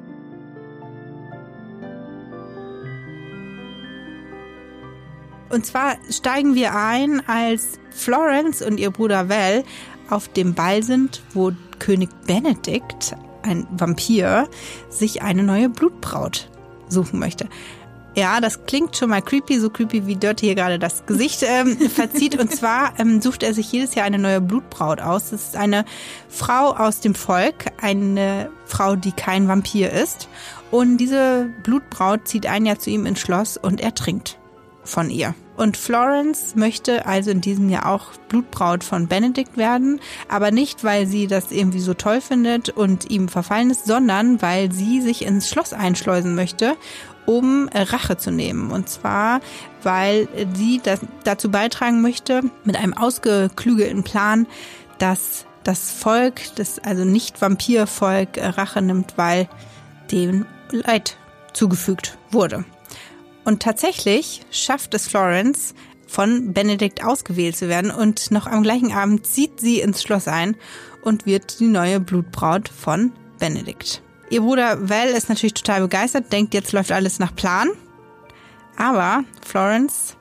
Und 5.49 5.65
zwar 5.65 5.95
steigen 6.09 6.55
wir 6.55 6.75
ein, 6.75 7.21
als 7.27 7.79
Florence 7.91 8.61
und 8.61 8.79
ihr 8.79 8.91
Bruder 8.91 9.29
Val 9.29 9.63
auf 10.09 10.27
dem 10.27 10.53
Ball 10.53 10.83
sind, 10.83 11.21
wo 11.33 11.51
König 11.79 12.09
Benedikt, 12.25 13.15
ein 13.43 13.67
Vampir, 13.71 14.47
sich 14.89 15.21
eine 15.21 15.43
neue 15.43 15.69
Blutbraut 15.69 16.49
suchen 16.89 17.19
möchte. 17.19 17.47
Ja, 18.17 18.39
das 18.39 18.65
klingt 18.65 18.95
schon 18.95 19.09
mal 19.09 19.21
creepy, 19.21 19.59
so 19.59 19.69
creepy 19.69 20.07
wie 20.07 20.15
Dirty 20.15 20.45
hier 20.45 20.55
gerade 20.55 20.79
das 20.79 21.05
Gesicht 21.05 21.43
ähm, 21.43 21.77
verzieht. 21.89 22.39
Und 22.39 22.49
zwar 22.49 22.97
ähm, 22.97 23.21
sucht 23.21 23.43
er 23.43 23.53
sich 23.53 23.69
jedes 23.71 23.93
Jahr 23.93 24.05
eine 24.05 24.17
neue 24.17 24.39
Blutbraut 24.39 25.01
aus. 25.01 25.31
Das 25.31 25.49
ist 25.49 25.57
eine 25.57 25.83
Frau 26.29 26.71
aus 26.71 27.01
dem 27.01 27.13
Volk, 27.13 27.65
eine 27.81 28.49
Frau, 28.65 28.95
die 28.95 29.11
kein 29.11 29.49
Vampir 29.49 29.91
ist. 29.91 30.29
Und 30.71 30.97
diese 30.97 31.49
Blutbraut 31.63 32.25
zieht 32.25 32.45
ein 32.45 32.65
Jahr 32.65 32.79
zu 32.79 32.89
ihm 32.89 33.05
ins 33.05 33.19
Schloss 33.19 33.57
und 33.57 33.81
er 33.81 33.93
trinkt 33.93 34.39
von 34.85 35.09
ihr. 35.09 35.35
Und 35.57 35.77
Florence 35.77 36.55
möchte 36.55 37.05
also 37.05 37.31
in 37.31 37.41
diesem 37.41 37.69
Jahr 37.69 37.85
auch 37.87 38.11
Blutbraut 38.27 38.83
von 38.83 39.07
Benedikt 39.07 39.57
werden, 39.57 40.01
aber 40.27 40.51
nicht, 40.51 40.83
weil 40.83 41.07
sie 41.07 41.27
das 41.27 41.51
irgendwie 41.51 41.79
so 41.79 41.93
toll 41.93 42.21
findet 42.21 42.69
und 42.69 43.09
ihm 43.09 43.29
verfallen 43.29 43.69
ist, 43.69 43.85
sondern 43.85 44.41
weil 44.41 44.71
sie 44.71 45.01
sich 45.01 45.25
ins 45.25 45.49
Schloss 45.49 45.71
einschleusen 45.71 46.35
möchte, 46.35 46.75
um 47.25 47.69
Rache 47.73 48.17
zu 48.17 48.31
nehmen. 48.31 48.71
Und 48.71 48.89
zwar, 48.89 49.39
weil 49.81 50.27
sie 50.53 50.81
das 50.83 50.99
dazu 51.23 51.49
beitragen 51.49 52.01
möchte, 52.01 52.41
mit 52.65 52.75
einem 52.75 52.93
ausgeklügelten 52.93 54.03
Plan, 54.03 54.47
dass 54.99 55.45
das 55.63 55.91
Volk, 55.91 56.41
das 56.55 56.79
also 56.79 57.05
nicht 57.05 57.41
Vampirvolk, 57.41 58.37
Rache 58.37 58.81
nimmt, 58.81 59.17
weil 59.17 59.47
dem 60.11 60.45
Leid 60.69 61.17
zugefügt 61.53 62.17
wurde. 62.29 62.65
Und 63.45 63.61
tatsächlich 63.61 64.41
schafft 64.51 64.93
es 64.95 65.07
Florence, 65.07 65.75
von 66.07 66.53
Benedikt 66.53 67.03
ausgewählt 67.03 67.55
zu 67.55 67.67
werden 67.67 67.91
und 67.91 68.31
noch 68.31 68.47
am 68.47 68.63
gleichen 68.63 68.91
Abend 68.91 69.25
zieht 69.25 69.59
sie 69.59 69.79
ins 69.79 70.01
Schloss 70.01 70.27
ein 70.27 70.55
und 71.03 71.25
wird 71.25 71.59
die 71.59 71.67
neue 71.67 71.99
Blutbraut 71.99 72.69
von 72.69 73.11
Benedikt. 73.39 74.01
Ihr 74.29 74.41
Bruder 74.41 74.89
Val 74.89 75.09
ist 75.09 75.29
natürlich 75.29 75.53
total 75.53 75.81
begeistert, 75.81 76.31
denkt, 76.31 76.53
jetzt 76.53 76.71
läuft 76.71 76.91
alles 76.91 77.19
nach 77.19 77.35
Plan. 77.35 77.69
Aber 78.77 79.23
Florence 79.45 80.15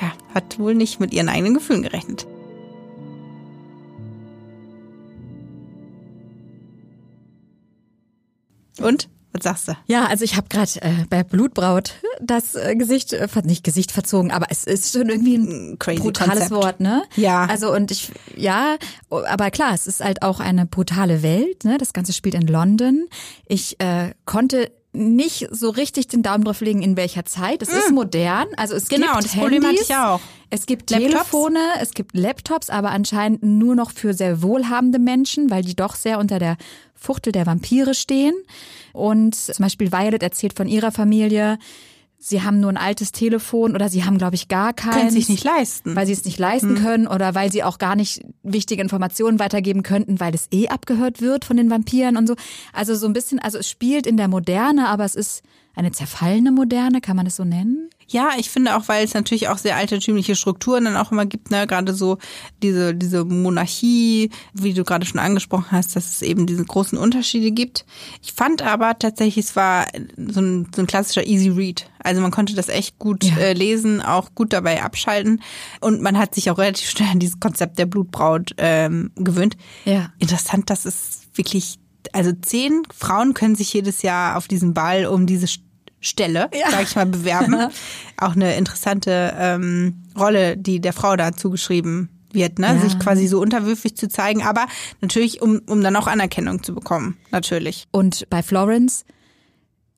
ja, 0.00 0.12
hat 0.34 0.58
wohl 0.58 0.74
nicht 0.74 1.00
mit 1.00 1.12
ihren 1.12 1.28
eigenen 1.28 1.54
Gefühlen 1.54 1.82
gerechnet. 1.82 2.26
Und? 8.80 9.08
Was 9.32 9.44
sagst 9.44 9.68
du? 9.68 9.72
Ja, 9.86 10.06
also 10.06 10.24
ich 10.24 10.36
habe 10.36 10.48
gerade 10.48 10.70
äh, 10.82 11.06
bei 11.10 11.24
Blutbraut 11.24 11.94
das 12.20 12.54
äh, 12.54 12.74
Gesicht, 12.76 13.12
äh, 13.12 13.28
nicht 13.44 13.64
Gesicht 13.64 13.92
verzogen, 13.92 14.30
aber 14.30 14.46
es 14.50 14.64
ist 14.64 14.92
schon 14.92 15.08
irgendwie 15.08 15.36
ein 15.36 15.78
Crazy 15.78 16.00
brutales 16.00 16.48
Konzept. 16.48 16.50
Wort, 16.50 16.80
ne? 16.80 17.04
Ja. 17.16 17.46
Also 17.46 17.72
und 17.72 17.90
ich, 17.90 18.10
ja, 18.36 18.76
aber 19.10 19.50
klar, 19.50 19.72
es 19.74 19.86
ist 19.86 20.02
halt 20.02 20.22
auch 20.22 20.40
eine 20.40 20.66
brutale 20.66 21.22
Welt, 21.22 21.64
ne? 21.64 21.78
Das 21.78 21.92
Ganze 21.92 22.12
spielt 22.12 22.34
in 22.34 22.46
London. 22.46 23.06
Ich 23.46 23.80
äh, 23.80 24.12
konnte 24.24 24.70
nicht 24.94 25.48
so 25.50 25.70
richtig 25.70 26.06
den 26.06 26.22
Daumen 26.22 26.44
drauf 26.44 26.60
legen, 26.60 26.80
in 26.80 26.96
welcher 26.96 27.24
Zeit. 27.24 27.62
Es 27.62 27.70
mm. 27.70 27.76
ist 27.76 27.90
modern, 27.90 28.46
also 28.56 28.74
es 28.76 28.88
genau, 28.88 29.14
gibt 29.14 29.24
das 29.24 29.32
Problem 29.32 29.66
hatte 29.66 29.82
ich 29.82 29.94
auch. 29.94 30.20
Es 30.50 30.66
gibt 30.66 30.90
Laptops. 30.90 31.10
Telefone, 31.10 31.58
es 31.80 31.90
gibt 31.94 32.16
Laptops, 32.16 32.70
aber 32.70 32.90
anscheinend 32.90 33.42
nur 33.42 33.74
noch 33.74 33.90
für 33.90 34.14
sehr 34.14 34.40
wohlhabende 34.40 35.00
Menschen, 35.00 35.50
weil 35.50 35.64
die 35.64 35.74
doch 35.74 35.96
sehr 35.96 36.20
unter 36.20 36.38
der 36.38 36.56
Fuchtel 36.94 37.32
der 37.32 37.44
Vampire 37.44 37.94
stehen. 37.94 38.34
Und 38.92 39.34
zum 39.34 39.64
Beispiel 39.64 39.90
Violet 39.90 40.22
erzählt 40.22 40.54
von 40.54 40.68
ihrer 40.68 40.92
Familie, 40.92 41.58
sie 42.26 42.42
haben 42.42 42.58
nur 42.58 42.70
ein 42.70 42.78
altes 42.78 43.12
Telefon 43.12 43.74
oder 43.74 43.90
sie 43.90 44.04
haben, 44.04 44.16
glaube 44.16 44.34
ich, 44.34 44.48
gar 44.48 44.72
keins. 44.72 44.96
Können 44.96 45.10
sich 45.10 45.28
nicht 45.28 45.44
leisten. 45.44 45.94
Weil 45.94 46.06
sie 46.06 46.14
es 46.14 46.24
nicht 46.24 46.38
leisten 46.38 46.76
hm. 46.76 46.82
können 46.82 47.06
oder 47.06 47.34
weil 47.34 47.52
sie 47.52 47.62
auch 47.62 47.76
gar 47.76 47.96
nicht 47.96 48.22
wichtige 48.42 48.80
Informationen 48.80 49.38
weitergeben 49.38 49.82
könnten, 49.82 50.20
weil 50.20 50.34
es 50.34 50.48
eh 50.50 50.68
abgehört 50.68 51.20
wird 51.20 51.44
von 51.44 51.58
den 51.58 51.68
Vampiren 51.68 52.16
und 52.16 52.26
so. 52.26 52.34
Also 52.72 52.94
so 52.94 53.06
ein 53.06 53.12
bisschen, 53.12 53.40
also 53.40 53.58
es 53.58 53.68
spielt 53.68 54.06
in 54.06 54.16
der 54.16 54.28
Moderne, 54.28 54.88
aber 54.88 55.04
es 55.04 55.14
ist 55.14 55.42
eine 55.74 55.92
zerfallene 55.92 56.50
Moderne, 56.50 57.02
kann 57.02 57.16
man 57.16 57.26
das 57.26 57.36
so 57.36 57.44
nennen? 57.44 57.90
Ja, 58.08 58.30
ich 58.36 58.50
finde 58.50 58.76
auch, 58.76 58.88
weil 58.88 59.04
es 59.04 59.14
natürlich 59.14 59.48
auch 59.48 59.58
sehr 59.58 59.76
altertümliche 59.76 60.36
Strukturen 60.36 60.84
dann 60.84 60.96
auch 60.96 61.12
immer 61.12 61.26
gibt, 61.26 61.50
ne, 61.50 61.66
gerade 61.66 61.94
so 61.94 62.18
diese, 62.62 62.94
diese 62.94 63.24
Monarchie, 63.24 64.30
wie 64.52 64.74
du 64.74 64.84
gerade 64.84 65.06
schon 65.06 65.20
angesprochen 65.20 65.72
hast, 65.72 65.96
dass 65.96 66.08
es 66.08 66.22
eben 66.22 66.46
diese 66.46 66.64
großen 66.64 66.98
Unterschiede 66.98 67.50
gibt. 67.50 67.84
Ich 68.22 68.32
fand 68.32 68.62
aber 68.62 68.98
tatsächlich, 68.98 69.46
es 69.46 69.56
war 69.56 69.86
so 70.16 70.40
ein, 70.40 70.68
so 70.74 70.82
ein 70.82 70.86
klassischer 70.86 71.26
Easy 71.26 71.48
Read. 71.48 71.88
Also 72.02 72.20
man 72.20 72.30
konnte 72.30 72.54
das 72.54 72.68
echt 72.68 72.98
gut 72.98 73.24
ja. 73.24 73.36
äh, 73.36 73.52
lesen, 73.54 74.02
auch 74.02 74.34
gut 74.34 74.52
dabei 74.52 74.82
abschalten. 74.82 75.42
Und 75.80 76.02
man 76.02 76.18
hat 76.18 76.34
sich 76.34 76.50
auch 76.50 76.58
relativ 76.58 76.90
schnell 76.90 77.08
an 77.08 77.18
dieses 77.18 77.40
Konzept 77.40 77.78
der 77.78 77.86
Blutbraut 77.86 78.54
ähm, 78.58 79.10
gewöhnt. 79.16 79.56
Ja. 79.84 80.12
Interessant, 80.18 80.68
dass 80.70 80.84
es 80.84 81.22
wirklich 81.34 81.78
also 82.12 82.32
zehn 82.32 82.82
Frauen 82.94 83.34
können 83.34 83.54
sich 83.54 83.72
jedes 83.72 84.02
Jahr 84.02 84.36
auf 84.36 84.46
diesen 84.46 84.74
Ball 84.74 85.06
um 85.06 85.26
diese 85.26 85.48
Stelle, 86.04 86.50
ja. 86.54 86.70
sag 86.70 86.82
ich 86.82 86.96
mal, 86.96 87.06
bewerben. 87.06 87.56
Auch 88.18 88.36
eine 88.36 88.56
interessante 88.56 89.34
ähm, 89.38 90.04
Rolle, 90.18 90.56
die 90.56 90.80
der 90.80 90.92
Frau 90.92 91.16
da 91.16 91.32
zugeschrieben 91.32 92.10
wird, 92.32 92.58
ne? 92.58 92.66
Ja. 92.66 92.78
sich 92.78 92.98
quasi 92.98 93.26
so 93.26 93.40
unterwürfig 93.40 93.96
zu 93.96 94.08
zeigen, 94.08 94.42
aber 94.42 94.66
natürlich, 95.00 95.40
um, 95.40 95.62
um 95.66 95.82
dann 95.82 95.94
auch 95.96 96.08
Anerkennung 96.08 96.62
zu 96.62 96.74
bekommen, 96.74 97.16
natürlich. 97.30 97.86
Und 97.92 98.28
bei 98.28 98.42
Florence 98.42 99.04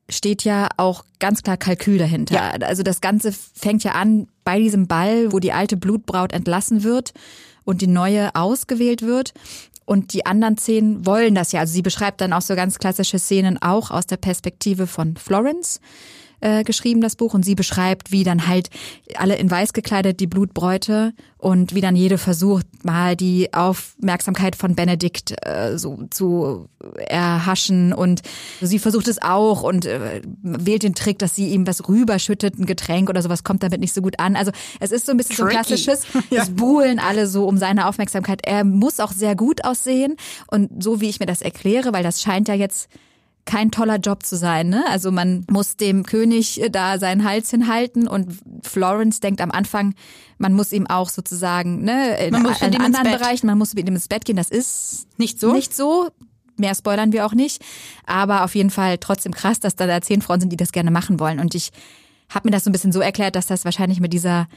steht 0.09 0.43
ja 0.43 0.69
auch 0.77 1.03
ganz 1.19 1.41
klar 1.41 1.57
Kalkül 1.57 1.97
dahinter. 1.97 2.35
Ja. 2.35 2.49
Also 2.67 2.83
das 2.83 3.01
Ganze 3.01 3.33
fängt 3.33 3.83
ja 3.83 3.93
an 3.93 4.27
bei 4.43 4.59
diesem 4.59 4.87
Ball, 4.87 5.33
wo 5.33 5.39
die 5.39 5.51
alte 5.51 5.77
Blutbraut 5.77 6.31
entlassen 6.31 6.83
wird 6.83 7.13
und 7.67 7.81
die 7.81 7.87
neue 7.87 8.33
ausgewählt 8.33 9.01
wird. 9.01 9.33
Und 9.85 10.13
die 10.13 10.25
anderen 10.25 10.57
zehn 10.57 11.05
wollen 11.05 11.35
das 11.35 11.51
ja. 11.51 11.59
Also 11.61 11.73
sie 11.73 11.81
beschreibt 11.81 12.21
dann 12.21 12.33
auch 12.33 12.41
so 12.41 12.55
ganz 12.55 12.79
klassische 12.79 13.19
Szenen 13.19 13.61
auch 13.61 13.91
aus 13.91 14.07
der 14.07 14.17
Perspektive 14.17 14.87
von 14.87 15.17
Florence. 15.17 15.81
Äh, 16.41 16.63
geschrieben, 16.63 17.01
das 17.01 17.15
Buch, 17.15 17.33
und 17.33 17.43
sie 17.43 17.55
beschreibt, 17.55 18.11
wie 18.11 18.23
dann 18.23 18.47
halt 18.47 18.69
alle 19.15 19.35
in 19.35 19.49
weiß 19.49 19.73
gekleidet 19.73 20.19
die 20.19 20.27
Blutbräute 20.27 21.13
und 21.37 21.75
wie 21.75 21.81
dann 21.81 21.95
jede 21.95 22.17
versucht, 22.17 22.65
mal 22.83 23.15
die 23.15 23.53
Aufmerksamkeit 23.53 24.55
von 24.55 24.75
Benedikt 24.75 25.35
äh, 25.45 25.77
so 25.77 25.99
zu 26.09 26.67
erhaschen 26.95 27.93
und 27.93 28.21
sie 28.61 28.79
versucht 28.79 29.07
es 29.07 29.21
auch 29.21 29.63
und 29.63 29.85
äh, 29.85 30.21
wählt 30.41 30.83
den 30.83 30.95
Trick, 30.95 31.19
dass 31.19 31.35
sie 31.35 31.49
ihm 31.49 31.67
was 31.67 31.87
rüberschüttet, 31.87 32.57
ein 32.57 32.65
Getränk 32.65 33.09
oder 33.09 33.21
sowas 33.21 33.43
kommt 33.43 33.63
damit 33.63 33.79
nicht 33.79 33.93
so 33.93 34.01
gut 34.01 34.19
an. 34.19 34.35
Also 34.35 34.51
es 34.79 34.91
ist 34.91 35.05
so 35.05 35.11
ein 35.11 35.17
bisschen 35.17 35.35
Tricky. 35.35 35.51
so 35.51 35.57
ein 35.57 35.65
klassisches, 35.65 36.07
ja. 36.29 36.43
es 36.43 36.49
buhlen 36.49 36.99
alle 36.99 37.27
so 37.27 37.47
um 37.47 37.57
seine 37.57 37.87
Aufmerksamkeit. 37.87 38.41
Er 38.45 38.63
muss 38.63 38.99
auch 38.99 39.11
sehr 39.11 39.35
gut 39.35 39.63
aussehen 39.63 40.15
und 40.47 40.83
so 40.83 41.01
wie 41.01 41.09
ich 41.09 41.19
mir 41.19 41.25
das 41.25 41.41
erkläre, 41.41 41.93
weil 41.93 42.03
das 42.03 42.21
scheint 42.21 42.47
ja 42.47 42.55
jetzt 42.55 42.89
kein 43.47 43.71
toller 43.71 43.97
Job 43.97 44.23
zu 44.23 44.35
sein. 44.35 44.69
Ne? 44.69 44.85
Also 44.87 45.11
man 45.11 45.45
muss 45.49 45.77
dem 45.77 46.03
König 46.03 46.61
äh, 46.61 46.69
da 46.69 46.99
seinen 46.99 47.23
Hals 47.23 47.49
hinhalten 47.49 48.07
und 48.07 48.37
Florence 48.61 49.19
denkt 49.19 49.41
am 49.41 49.49
Anfang, 49.49 49.95
man 50.37 50.53
muss 50.53 50.71
ihm 50.71 50.85
auch 50.85 51.09
sozusagen 51.09 51.83
ne, 51.83 52.17
in, 52.19 52.31
man 52.31 52.43
muss 52.43 52.61
in 52.61 52.79
anderen 52.79 53.11
Bereichen, 53.11 53.47
man 53.47 53.57
muss 53.57 53.73
mit 53.73 53.87
ihm 53.87 53.95
ins 53.95 54.07
Bett 54.07 54.25
gehen. 54.25 54.35
Das 54.35 54.49
ist 54.49 55.07
nicht 55.17 55.39
so. 55.39 55.53
Nicht 55.53 55.75
so. 55.75 56.09
Mehr 56.57 56.75
spoilern 56.75 57.11
wir 57.11 57.25
auch 57.25 57.33
nicht. 57.33 57.63
Aber 58.05 58.43
auf 58.43 58.53
jeden 58.53 58.69
Fall 58.69 58.97
trotzdem 58.97 59.33
krass, 59.33 59.59
dass 59.59 59.75
da 59.75 60.01
zehn 60.01 60.21
Frauen 60.21 60.39
sind, 60.39 60.49
die 60.49 60.57
das 60.57 60.71
gerne 60.71 60.91
machen 60.91 61.19
wollen. 61.19 61.39
Und 61.39 61.55
ich 61.55 61.71
habe 62.29 62.47
mir 62.47 62.51
das 62.51 62.65
so 62.65 62.69
ein 62.69 62.73
bisschen 62.73 62.91
so 62.91 62.99
erklärt, 62.99 63.35
dass 63.35 63.47
das 63.47 63.63
wahrscheinlich 63.63 63.99
mit 63.99 64.11
dieser 64.11 64.47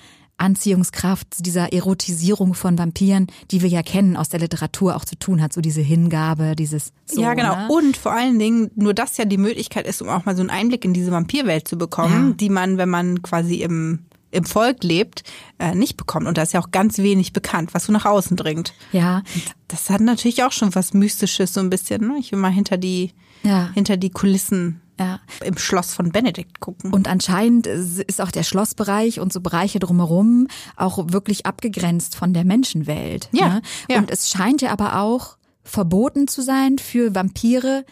Anziehungskraft, 0.41 1.45
dieser 1.47 1.73
Erotisierung 1.73 2.55
von 2.55 2.79
Vampiren, 2.79 3.27
die 3.51 3.63
wir 3.63 3.69
ja 3.69 3.83
kennen 3.83 4.17
aus 4.17 4.29
der 4.29 4.41
Literatur, 4.41 4.97
auch 4.97 5.05
zu 5.05 5.17
tun 5.17 5.43
hat, 5.43 5.53
so 5.53 5.61
diese 5.61 5.81
Hingabe, 5.81 6.57
dieses. 6.57 6.93
So, 7.07 7.21
ja, 7.21 7.35
genau. 7.35 7.55
Ne? 7.55 7.69
Und 7.69 7.97
vor 7.97 8.13
allen 8.13 8.39
Dingen, 8.39 8.71
nur 8.75 8.95
das 8.95 9.17
ja 9.17 9.25
die 9.25 9.39
Möglichkeit 9.39 9.87
ist, 9.87 10.03
um 10.03 10.09
auch 10.09 10.25
mal 10.25 10.37
so 10.37 10.43
einen 10.43 10.51
Einblick 10.51 10.85
in 10.85 10.95
diese 10.95 11.11
Vampirwelt 11.11 11.69
zu 11.69 11.77
bekommen, 11.77 12.29
ja. 12.31 12.35
die 12.35 12.49
man, 12.49 12.79
wenn 12.79 12.89
man 12.89 13.23
quasi 13.23 13.57
im 13.57 14.01
im 14.33 14.45
Volk 14.45 14.85
lebt, 14.85 15.25
äh, 15.59 15.75
nicht 15.75 15.97
bekommt. 15.97 16.29
Und 16.29 16.39
da 16.39 16.43
ist 16.43 16.53
ja 16.53 16.61
auch 16.61 16.71
ganz 16.71 16.99
wenig 16.99 17.33
bekannt, 17.33 17.75
was 17.75 17.87
so 17.87 17.93
nach 17.93 18.05
außen 18.05 18.37
dringt. 18.37 18.75
Ja. 18.93 19.23
Das 19.69 19.91
hat 19.91 20.01
natürlich 20.01 20.45
auch 20.45 20.53
schon 20.53 20.75
was 20.75 20.95
Mystisches, 20.95 21.53
so 21.53 21.61
ein 21.61 21.71
bisschen. 21.71 22.07
Ne? 22.07 22.17
Ich 22.21 22.31
will 22.31 22.39
mal 22.39 22.53
hinter 22.53 22.77
die, 22.77 23.13
ja. 23.43 23.71
hinter 23.75 23.97
die 23.97 24.11
Kulissen 24.11 24.81
ja. 25.01 25.21
im 25.43 25.57
Schloss 25.57 25.95
von 25.95 26.13
Benedikt 26.13 26.61
gucken. 26.61 26.93
Und 26.93 27.09
anscheinend 27.09 27.67
ist 27.67 28.21
auch 28.21 28.31
der 28.31 28.43
Schlossbereich 28.43 29.19
und 29.19 29.33
so 29.33 29.41
Bereiche 29.41 29.79
drumherum 29.79 30.47
auch 30.77 30.99
wirklich 31.11 31.47
abgegrenzt 31.47 32.15
von 32.15 32.35
der 32.35 32.45
Menschenwelt. 32.45 33.29
Ja. 33.33 33.49
Ne? 33.49 33.63
ja. 33.89 33.99
Und 33.99 34.11
es 34.11 34.31
scheint 34.31 34.63
ja 34.63 34.71
aber 34.71 35.01
auch 35.01 35.37
verboten 35.65 36.29
zu 36.29 36.43
sein 36.43 36.79
für 36.79 37.15
Vampire, 37.15 37.85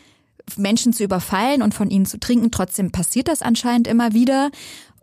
Menschen 0.56 0.92
zu 0.92 1.04
überfallen 1.04 1.62
und 1.62 1.74
von 1.74 1.90
ihnen 1.90 2.06
zu 2.06 2.18
trinken. 2.18 2.50
Trotzdem 2.50 2.90
passiert 2.90 3.28
das 3.28 3.42
anscheinend 3.42 3.86
immer 3.86 4.12
wieder. 4.12 4.50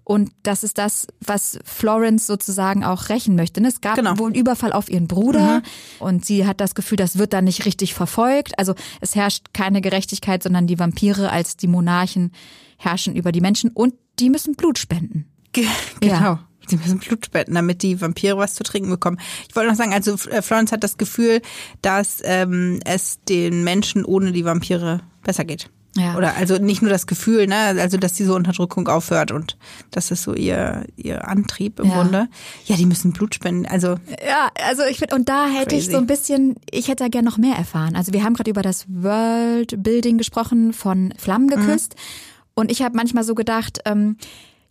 Und 0.05 0.31
das 0.43 0.63
ist 0.63 0.77
das, 0.77 1.07
was 1.19 1.57
Florence 1.65 2.27
sozusagen 2.27 2.83
auch 2.83 3.09
rächen 3.09 3.35
möchte. 3.35 3.59
Ne? 3.59 3.69
Es 3.69 3.81
gab 3.81 3.95
genau. 3.95 4.17
wohl 4.19 4.27
einen 4.27 4.39
Überfall 4.39 4.71
auf 4.71 4.87
ihren 4.87 5.07
Bruder 5.07 5.57
mhm. 5.57 5.63
und 5.99 6.25
sie 6.25 6.45
hat 6.45 6.61
das 6.61 6.75
Gefühl, 6.75 6.95
das 6.95 7.17
wird 7.17 7.33
da 7.33 7.41
nicht 7.41 7.65
richtig 7.65 7.95
verfolgt. 7.95 8.57
Also 8.59 8.75
es 9.01 9.15
herrscht 9.15 9.47
keine 9.53 9.81
Gerechtigkeit, 9.81 10.43
sondern 10.43 10.67
die 10.67 10.77
Vampire 10.77 11.31
als 11.31 11.57
die 11.57 11.67
Monarchen 11.67 12.31
herrschen 12.77 13.15
über 13.15 13.31
die 13.31 13.41
Menschen 13.41 13.71
und 13.71 13.95
die 14.19 14.29
müssen 14.29 14.55
Blut 14.55 14.77
spenden. 14.77 15.25
Ge 15.53 15.65
genau. 15.99 16.15
Ja. 16.15 16.47
Sie 16.67 16.77
müssen 16.77 16.99
Blut 16.99 17.25
spenden, 17.25 17.55
damit 17.55 17.81
die 17.81 17.99
Vampire 17.99 18.37
was 18.37 18.53
zu 18.53 18.63
trinken 18.63 18.89
bekommen. 18.89 19.19
Ich 19.47 19.55
wollte 19.55 19.69
noch 19.69 19.77
sagen, 19.77 19.93
also 19.93 20.13
äh, 20.29 20.41
Florence 20.41 20.71
hat 20.71 20.83
das 20.83 20.97
Gefühl, 20.97 21.41
dass 21.81 22.21
ähm, 22.23 22.79
es 22.85 23.19
den 23.27 23.63
Menschen 23.63 24.05
ohne 24.05 24.31
die 24.31 24.45
Vampire 24.45 25.01
besser 25.23 25.45
geht. 25.45 25.69
Ja. 25.97 26.17
Oder 26.17 26.35
also 26.35 26.57
nicht 26.57 26.81
nur 26.81 26.91
das 26.91 27.07
Gefühl, 27.07 27.47
ne, 27.47 27.55
also 27.55 27.97
dass 27.97 28.13
diese 28.13 28.33
Unterdrückung 28.33 28.87
aufhört 28.87 29.31
und 29.31 29.57
das 29.91 30.11
ist 30.11 30.23
so 30.23 30.33
ihr 30.33 30.85
ihr 30.97 31.27
Antrieb 31.27 31.79
im 31.79 31.87
ja. 31.87 32.01
Grunde. 32.01 32.27
Ja, 32.65 32.75
die 32.75 32.85
müssen 32.85 33.13
Blut 33.13 33.33
spenden. 33.33 33.65
Also 33.65 33.95
ja, 34.25 34.49
also 34.67 34.83
ich 34.83 34.99
finde 34.99 35.15
und 35.15 35.29
da 35.29 35.47
hätte 35.47 35.75
crazy. 35.75 35.87
ich 35.87 35.91
so 35.91 35.97
ein 35.97 36.07
bisschen, 36.07 36.55
ich 36.69 36.89
hätte 36.89 37.03
da 37.05 37.07
gerne 37.07 37.29
noch 37.29 37.37
mehr 37.37 37.55
erfahren. 37.55 37.95
Also 37.95 38.11
wir 38.11 38.23
haben 38.23 38.33
gerade 38.33 38.49
über 38.49 38.61
das 38.61 38.85
World 38.89 39.81
Building 39.81 40.17
gesprochen 40.17 40.73
von 40.73 41.13
Flammen 41.17 41.47
geküsst 41.47 41.95
mhm. 41.95 42.51
und 42.55 42.71
ich 42.71 42.81
habe 42.81 42.97
manchmal 42.97 43.23
so 43.23 43.33
gedacht. 43.33 43.79
Ähm, 43.85 44.17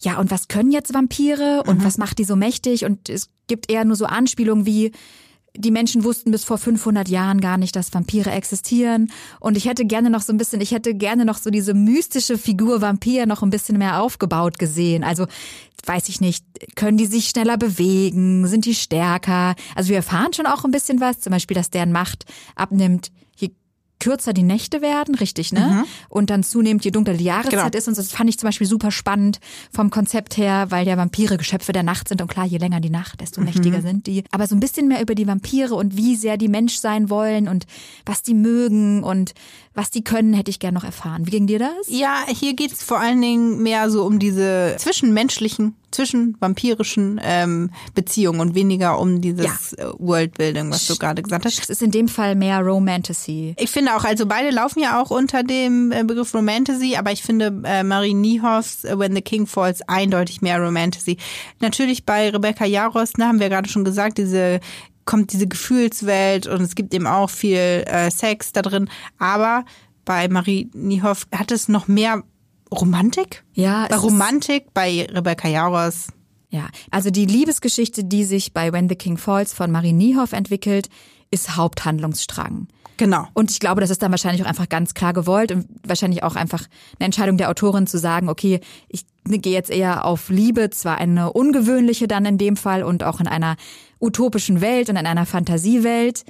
ja, 0.01 0.19
und 0.19 0.31
was 0.31 0.49
können 0.49 0.71
jetzt 0.71 0.93
Vampire 0.93 1.63
und 1.67 1.79
mhm. 1.79 1.85
was 1.85 1.97
macht 1.97 2.19
die 2.19 2.25
so 2.25 2.37
mächtig? 2.37 2.85
Und 2.85 3.09
es 3.09 3.31
gibt 3.47 3.71
eher 3.71 3.87
nur 3.87 3.97
so 3.97 4.05
Anspielungen 4.05 4.67
wie, 4.67 4.93
die 5.57 5.71
Menschen 5.71 6.05
wussten 6.05 6.31
bis 6.31 6.45
vor 6.45 6.59
500 6.59 7.09
Jahren 7.09 7.41
gar 7.41 7.59
nicht, 7.59 7.77
dass 7.77 7.93
Vampire 7.95 8.31
existieren. 8.31 9.11
Und 9.41 9.57
ich 9.57 9.67
hätte 9.67 9.85
gerne 9.85 10.11
noch 10.11 10.23
so 10.23 10.33
ein 10.33 10.37
bisschen, 10.37 10.61
ich 10.61 10.73
hätte 10.73 10.95
gerne 10.95 11.25
noch 11.25 11.39
so 11.39 11.51
diese 11.51 11.75
mystische 11.75 12.39
Figur 12.39 12.81
Vampir 12.81 13.27
noch 13.27 13.43
ein 13.43 13.51
bisschen 13.51 13.79
mehr 13.79 14.01
aufgebaut 14.01 14.59
gesehen. 14.59 15.05
Also, 15.05 15.27
weiß 15.87 16.09
ich 16.09 16.21
nicht, 16.21 16.45
können 16.77 16.97
die 16.97 17.07
sich 17.07 17.29
schneller 17.29 17.59
bewegen? 17.59 18.47
Sind 18.47 18.65
die 18.65 18.75
stärker? 18.75 19.55
Also 19.75 19.91
wir 19.91 19.97
erfahren 19.97 20.33
schon 20.33 20.47
auch 20.47 20.65
ein 20.65 20.71
bisschen 20.71 21.01
was, 21.01 21.21
zum 21.21 21.31
Beispiel, 21.31 21.55
dass 21.55 21.71
deren 21.71 21.93
Macht 21.93 22.25
abnimmt, 22.57 23.11
kürzer 24.01 24.33
die 24.33 24.43
Nächte 24.43 24.83
werden, 24.83 25.15
richtig, 25.15 25.53
ne? 25.53 25.61
Mhm. 25.61 25.85
Und 26.09 26.31
dann 26.31 26.43
zunehmend, 26.43 26.85
je 26.85 26.91
dunkler 26.91 27.15
die 27.15 27.25
Jahreszeit 27.25 27.73
genau. 27.73 27.79
ist. 27.79 27.89
Und 27.89 27.97
das 27.97 28.11
fand 28.11 28.29
ich 28.29 28.39
zum 28.39 28.49
Beispiel 28.49 28.67
super 28.67 28.91
spannend 28.91 29.41
vom 29.73 29.91
Konzept 29.91 30.37
her, 30.37 30.67
weil 30.71 30.87
ja 30.87 30.97
Vampire 30.97 31.39
Geschöpfe 31.39 31.73
der 31.73 31.83
Nacht 31.83 32.09
sind. 32.09 32.21
Und 32.21 32.29
klar, 32.29 32.45
je 32.45 32.59
länger 32.59 32.81
die 32.81 32.91
Nacht, 32.91 33.21
desto 33.21 33.41
mhm. 33.41 33.47
mächtiger 33.47 33.81
sind 33.81 34.07
die. 34.07 34.25
Aber 34.31 34.47
so 34.47 34.55
ein 34.55 34.61
bisschen 34.61 34.89
mehr 34.89 35.01
über 35.01 35.15
die 35.15 35.27
Vampire 35.27 35.75
und 35.75 35.97
wie 35.97 36.17
sehr 36.17 36.37
die 36.37 36.49
Mensch 36.49 36.77
sein 36.77 37.09
wollen 37.09 37.49
und 37.49 37.67
was 38.05 38.23
die 38.23 38.35
mögen 38.35 39.03
und 39.03 39.33
was 39.75 39.91
die 39.91 40.05
können, 40.05 40.35
hätte 40.35 40.51
ich 40.51 40.61
gerne 40.61 40.77
noch 40.77 40.85
erfahren. 40.85 41.27
Wie 41.27 41.31
ging 41.31 41.47
dir 41.47 41.59
das? 41.59 41.89
Ja, 41.89 42.25
hier 42.29 42.55
geht 42.55 42.73
es 42.73 42.83
vor 42.83 43.01
allen 43.01 43.21
Dingen 43.21 43.63
mehr 43.63 43.91
so 43.91 44.05
um 44.05 44.19
diese 44.19 44.77
zwischenmenschlichen, 44.79 45.75
zwischenvampirischen 45.95 47.21
ähm, 47.23 47.71
Beziehungen 47.95 48.41
und 48.41 48.55
weniger 48.55 48.99
um 48.99 49.21
dieses 49.21 49.75
ja. 49.79 49.85
Äh, 49.85 49.93
Worldbuilding, 49.99 50.71
was 50.71 50.87
du 50.87 50.97
gerade 50.97 51.23
gesagt 51.23 51.45
hast. 51.45 51.59
Es 51.63 51.71
ist 51.71 51.83
in 51.83 51.91
dem 51.91 52.09
Fall 52.09 52.35
mehr 52.35 52.61
Romantasy. 52.61 53.55
Ich 53.59 53.71
finde 53.71 53.97
auch, 53.97 54.05
also 54.05 54.27
beide 54.27 54.51
laufen 54.51 54.81
ja 54.81 55.01
auch 55.01 55.11
unter 55.11 55.43
dem 55.43 55.93
äh, 55.93 56.05
Begriff 56.05 56.35
Romantasy, 56.35 56.97
aber 56.97 57.13
ich 57.13 57.23
finde 57.23 57.63
äh, 57.65 57.83
Marie 57.83 58.15
Niehoffs 58.15 58.85
äh, 58.85 58.99
When 58.99 59.15
the 59.15 59.23
King 59.23 59.47
Falls 59.47 59.81
eindeutig 59.89 60.43
mehr 60.43 60.61
Romantasy. 60.61 61.17
Natürlich 61.61 62.05
bei 62.05 62.31
Rebecca 62.31 62.65
Jaros, 62.65 63.15
ne, 63.17 63.27
haben 63.27 63.41
wir 63.41 63.49
gerade 63.49 63.69
schon 63.69 63.85
gesagt, 63.85 64.19
diese 64.19 64.61
kommt 65.05 65.33
diese 65.33 65.47
Gefühlswelt 65.47 66.47
und 66.47 66.63
es 66.63 66.75
gibt 66.75 66.95
eben 66.95 67.07
auch 67.07 67.29
viel 67.29 67.59
äh, 67.59 68.11
Sex 68.11 68.53
da 68.53 68.63
drin. 68.63 68.89
Aber 69.19 69.65
bei 70.05 70.29
Marie 70.29 70.71
Niehoff 70.73 71.27
hat 71.33 71.51
es 71.51 71.69
noch 71.69 71.89
mehr 71.89 72.23
Romantik. 72.75 73.45
Ja, 73.55 73.87
bei 73.89 73.97
Romantik 73.97 74.75
bei 74.75 75.07
Rebecca 75.11 75.49
Jauers. 75.49 76.09
Ja, 76.51 76.69
also 76.91 77.11
die 77.11 77.27
Liebesgeschichte, 77.27 78.05
die 78.05 78.25
sich 78.25 78.53
bei 78.53 78.73
When 78.73 78.89
the 78.89 78.95
King 78.95 79.17
Falls 79.17 79.53
von 79.53 79.71
Marie 79.73 79.93
Niehoff 79.93 80.33
entwickelt, 80.33 80.89
ist 81.31 81.57
Haupthandlungsstrang. 81.57 82.69
Genau. 82.97 83.27
Und 83.35 83.51
ich 83.51 83.59
glaube, 83.59 83.81
das 83.81 83.91
ist 83.91 84.03
dann 84.03 84.13
wahrscheinlich 84.13 84.43
auch 84.45 84.49
einfach 84.49 84.69
ganz 84.69 84.95
klar 84.95 85.13
gewollt 85.13 85.51
und 85.51 85.67
wahrscheinlich 85.85 86.23
auch 86.23 86.37
einfach 86.37 86.63
eine 86.99 87.07
Entscheidung 87.07 87.37
der 87.39 87.51
Autorin 87.51 87.89
zu 87.89 87.99
sagen, 87.99 88.29
okay, 88.29 88.61
ich 88.89 89.05
gehe 89.25 89.53
jetzt 89.53 89.71
eher 89.71 90.05
auf 90.05 90.29
Liebe, 90.29 90.71
zwar 90.71 90.99
eine 90.99 91.33
ungewöhnliche 91.33 92.07
dann 92.07 92.25
in 92.25 92.39
dem 92.39 92.57
Fall 92.57 92.85
und 92.85 93.03
auch 93.03 93.21
in 93.21 93.27
einer 93.27 93.57
utopischen 94.01 94.61
Welt 94.61 94.91
und 94.91 94.97
in 94.97 95.07
einer 95.07 95.27
Fantasiewelt 95.27 96.25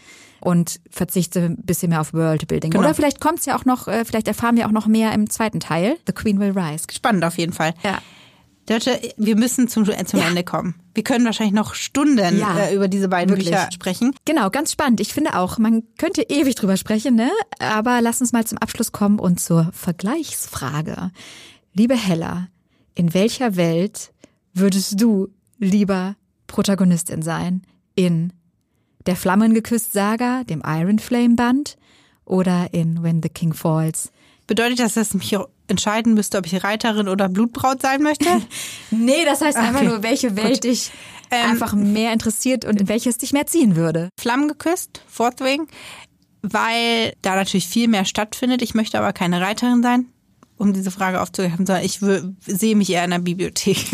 und 0.45 0.81
verzichte 0.91 1.41
ein 1.41 1.57
bisschen 1.57 1.89
mehr 1.89 2.01
auf 2.01 2.13
Worldbuilding. 2.13 2.71
Genau. 2.71 2.85
Oder 2.85 2.95
vielleicht 2.95 3.21
kommt 3.21 3.41
es 3.41 3.47
ja 3.47 3.57
auch 3.57 3.65
noch, 3.65 3.89
äh, 3.89 4.05
vielleicht 4.05 4.29
erfahren 4.29 4.57
wir 4.57 4.67
auch 4.67 4.73
noch 4.73 4.87
mehr 4.87 5.13
im 5.13 5.31
zweiten 5.31 5.59
Teil. 5.59 5.97
The 6.07 6.13
Queen 6.13 6.39
Will 6.39 6.57
Rise. 6.57 6.85
Spannend 6.93 7.25
auf 7.25 7.39
jeden 7.39 7.53
Fall. 7.53 7.75
Ja. 7.83 7.99
Deutsche, 8.67 8.99
wir 9.17 9.37
müssen 9.37 9.69
zum, 9.69 9.89
äh, 9.89 10.05
zum 10.05 10.21
ja. 10.21 10.29
Ende 10.29 10.45
kommen. 10.45 10.75
Wir 10.95 11.03
können 11.03 11.25
wahrscheinlich 11.25 11.55
noch 11.55 11.75
Stunden 11.75 12.39
ja, 12.39 12.59
äh, 12.59 12.75
über 12.75 12.89
diese 12.89 13.09
beiden 13.09 13.31
wirklich. 13.31 13.51
Bücher 13.51 13.71
sprechen. 13.73 14.15
Genau, 14.25 14.51
ganz 14.51 14.73
spannend. 14.73 15.01
Ich 15.01 15.13
finde 15.13 15.39
auch, 15.39 15.59
man 15.59 15.83
könnte 15.99 16.23
ewig 16.23 16.55
drüber 16.55 16.77
sprechen, 16.77 17.15
ne? 17.15 17.31
Aber 17.59 18.01
lass 18.01 18.21
uns 18.21 18.33
mal 18.33 18.47
zum 18.47 18.59
Abschluss 18.59 18.93
kommen 18.93 19.19
und 19.19 19.41
zur 19.41 19.71
Vergleichsfrage. 19.73 21.11
Liebe 21.73 21.97
Hella, 21.97 22.49
in 22.95 23.13
welcher 23.13 23.57
Welt 23.57 24.13
würdest 24.53 25.01
du 25.01 25.29
lieber 25.59 26.17
Protagonistin 26.47 27.23
sein? 27.23 27.63
In 27.95 28.33
der 29.07 29.17
Flammengeküsst 29.17 29.93
Saga, 29.93 30.45
dem 30.45 30.63
Iron 30.67 30.99
Flame 30.99 31.35
Band 31.35 31.77
oder 32.25 32.69
in 32.73 33.03
When 33.03 33.23
the 33.23 33.29
King 33.29 33.53
Falls? 33.53 34.11
Bedeutet 34.47 34.79
das, 34.79 34.95
dass 34.95 35.09
ich 35.09 35.15
mich 35.15 35.37
entscheiden 35.69 36.15
müsste, 36.15 36.39
ob 36.39 36.47
ich 36.47 36.65
Reiterin 36.65 37.09
oder 37.09 37.29
Blutbraut 37.29 37.81
sein 37.81 38.03
möchte? 38.03 38.29
nee, 38.91 39.25
das 39.25 39.41
heißt 39.41 39.57
okay. 39.57 39.67
einfach 39.67 39.83
nur, 39.83 40.03
welche 40.03 40.37
Welt 40.37 40.63
Gut. 40.63 40.65
dich 40.65 40.91
ähm, 41.31 41.51
einfach 41.51 41.75
mehr 41.75 42.13
interessiert 42.13 42.65
und 42.65 42.81
in 42.81 42.89
welches 42.89 43.19
dich 43.19 43.33
mehr 43.33 43.47
ziehen 43.47 43.77
würde. 43.77 44.11
Flammengeküsst, 44.21 45.03
Fourth 45.09 45.41
Wing, 45.41 45.67
weil 46.43 47.15
da 47.23 47.37
natürlich 47.37 47.67
viel 47.67 47.89
mehr 47.89 48.05
stattfindet. 48.05 48.61
Ich 48.61 48.75
möchte 48.75 48.99
aber 48.99 49.13
keine 49.13 49.41
Reiterin 49.41 49.83
sein 49.83 50.07
um 50.57 50.73
diese 50.73 50.91
Frage 50.91 51.21
aufzugreifen, 51.21 51.67
sondern 51.67 51.85
ich 51.85 52.01
sehe 52.47 52.77
mich 52.77 52.91
eher 52.91 53.05
in 53.05 53.13
einer 53.13 53.23
Bibliothek. 53.23 53.77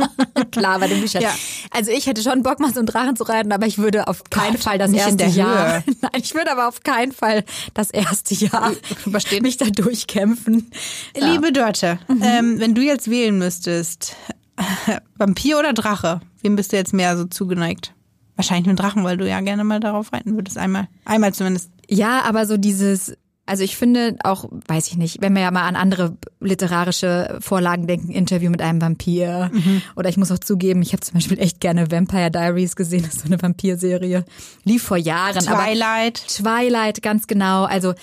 klar 0.58 0.78
bei 0.78 0.88
den 0.88 1.00
Büchern. 1.00 1.22
Ja. 1.22 1.34
Also 1.70 1.90
ich 1.90 2.06
hätte 2.06 2.22
schon 2.22 2.42
Bock, 2.42 2.60
mal 2.60 2.72
so 2.72 2.80
einen 2.80 2.86
Drachen 2.86 3.16
zu 3.16 3.24
reiten, 3.24 3.52
aber 3.52 3.66
ich 3.66 3.78
würde 3.78 4.08
auf 4.08 4.24
keinen 4.30 4.54
Gott, 4.54 4.62
Fall 4.62 4.78
das 4.78 4.92
erste 4.92 5.24
Jahr. 5.26 5.82
Nein, 6.00 6.20
ich 6.20 6.34
würde 6.34 6.52
aber 6.52 6.68
auf 6.68 6.82
keinen 6.82 7.12
Fall 7.12 7.44
das 7.74 7.90
erste 7.90 8.34
Jahr 8.34 8.72
Verstehen. 9.10 9.42
mich 9.42 9.56
da 9.56 9.66
durchkämpfen. 9.66 10.70
Liebe 11.16 11.52
Dörte, 11.52 11.98
mhm. 12.08 12.22
ähm, 12.22 12.60
wenn 12.60 12.74
du 12.74 12.82
jetzt 12.82 13.10
wählen 13.10 13.38
müsstest, 13.38 14.16
Vampir 15.16 15.58
oder 15.58 15.72
Drache, 15.72 16.20
wem 16.42 16.56
bist 16.56 16.72
du 16.72 16.76
jetzt 16.76 16.92
mehr 16.92 17.16
so 17.16 17.24
zugeneigt? 17.24 17.94
Wahrscheinlich 18.36 18.66
mit 18.66 18.78
Drachen, 18.78 19.02
weil 19.02 19.16
du 19.16 19.28
ja 19.28 19.40
gerne 19.40 19.64
mal 19.64 19.80
darauf 19.80 20.12
reiten 20.12 20.36
würdest, 20.36 20.58
einmal. 20.58 20.88
Einmal 21.04 21.34
zumindest. 21.34 21.70
Ja, 21.88 22.22
aber 22.22 22.46
so 22.46 22.56
dieses 22.56 23.16
also 23.48 23.64
ich 23.64 23.76
finde 23.76 24.16
auch, 24.24 24.44
weiß 24.66 24.88
ich 24.88 24.96
nicht, 24.96 25.22
wenn 25.22 25.34
wir 25.34 25.40
ja 25.40 25.50
mal 25.50 25.66
an 25.66 25.74
andere 25.74 26.16
literarische 26.40 27.38
Vorlagen 27.40 27.86
denken, 27.86 28.10
Interview 28.10 28.50
mit 28.50 28.60
einem 28.60 28.80
Vampir. 28.82 29.50
Mhm. 29.52 29.82
Oder 29.96 30.10
ich 30.10 30.18
muss 30.18 30.30
auch 30.30 30.38
zugeben, 30.38 30.82
ich 30.82 30.92
habe 30.92 31.00
zum 31.00 31.14
Beispiel 31.14 31.38
echt 31.38 31.60
gerne 31.60 31.90
Vampire 31.90 32.30
Diaries 32.30 32.76
gesehen, 32.76 33.04
das 33.04 33.14
ist 33.14 33.22
so 33.22 33.26
eine 33.26 33.40
Vampirserie. 33.40 34.24
Lief 34.64 34.82
vor 34.82 34.98
Jahren. 34.98 35.42
Twilight. 35.42 36.22
Twilight, 36.28 37.02
ganz 37.02 37.26
genau. 37.26 37.64
Also 37.64 37.94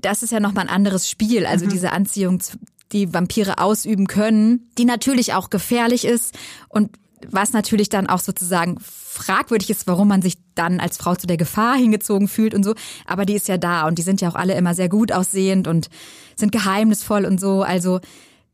das 0.00 0.22
ist 0.22 0.32
ja 0.32 0.40
nochmal 0.40 0.64
ein 0.64 0.74
anderes 0.74 1.08
Spiel. 1.08 1.46
Also 1.46 1.64
mhm. 1.64 1.70
diese 1.70 1.92
Anziehung, 1.92 2.42
die 2.92 3.14
Vampire 3.14 3.58
ausüben 3.58 4.06
können, 4.06 4.70
die 4.76 4.84
natürlich 4.84 5.32
auch 5.32 5.48
gefährlich 5.48 6.04
ist 6.04 6.36
und 6.68 6.90
was 7.28 7.52
natürlich 7.52 7.88
dann 7.88 8.08
auch 8.08 8.20
sozusagen 8.20 8.78
fragwürdig 9.16 9.70
ist, 9.70 9.86
warum 9.86 10.08
man 10.08 10.22
sich 10.22 10.34
dann 10.54 10.80
als 10.80 10.96
Frau 10.96 11.14
zu 11.14 11.26
der 11.26 11.36
Gefahr 11.36 11.76
hingezogen 11.76 12.28
fühlt 12.28 12.54
und 12.54 12.64
so. 12.64 12.74
Aber 13.04 13.24
die 13.24 13.34
ist 13.34 13.48
ja 13.48 13.58
da 13.58 13.86
und 13.86 13.98
die 13.98 14.02
sind 14.02 14.20
ja 14.20 14.28
auch 14.28 14.34
alle 14.34 14.54
immer 14.54 14.74
sehr 14.74 14.88
gut 14.88 15.12
aussehend 15.12 15.66
und 15.68 15.88
sind 16.36 16.52
geheimnisvoll 16.52 17.24
und 17.24 17.40
so. 17.40 17.62
Also 17.62 18.00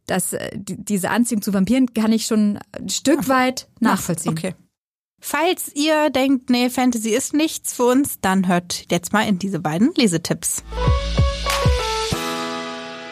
das, 0.06 0.32
äh, 0.32 0.50
diese 0.54 1.10
Anziehung 1.10 1.42
zu 1.42 1.52
Vampiren 1.52 1.92
kann 1.94 2.12
ich 2.12 2.26
schon 2.26 2.58
ein 2.78 2.88
Stück 2.88 3.28
weit 3.28 3.68
nachvollziehen. 3.80 4.32
Okay. 4.32 4.54
Falls 5.20 5.70
ihr 5.74 6.10
denkt, 6.10 6.50
nee, 6.50 6.68
Fantasy 6.68 7.10
ist 7.10 7.32
nichts 7.32 7.72
für 7.72 7.84
uns, 7.84 8.18
dann 8.20 8.48
hört 8.48 8.90
jetzt 8.90 9.12
mal 9.12 9.22
in 9.22 9.38
diese 9.38 9.60
beiden 9.60 9.92
Lesetipps. 9.94 10.64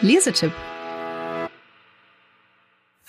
Lesetipp. 0.03 0.53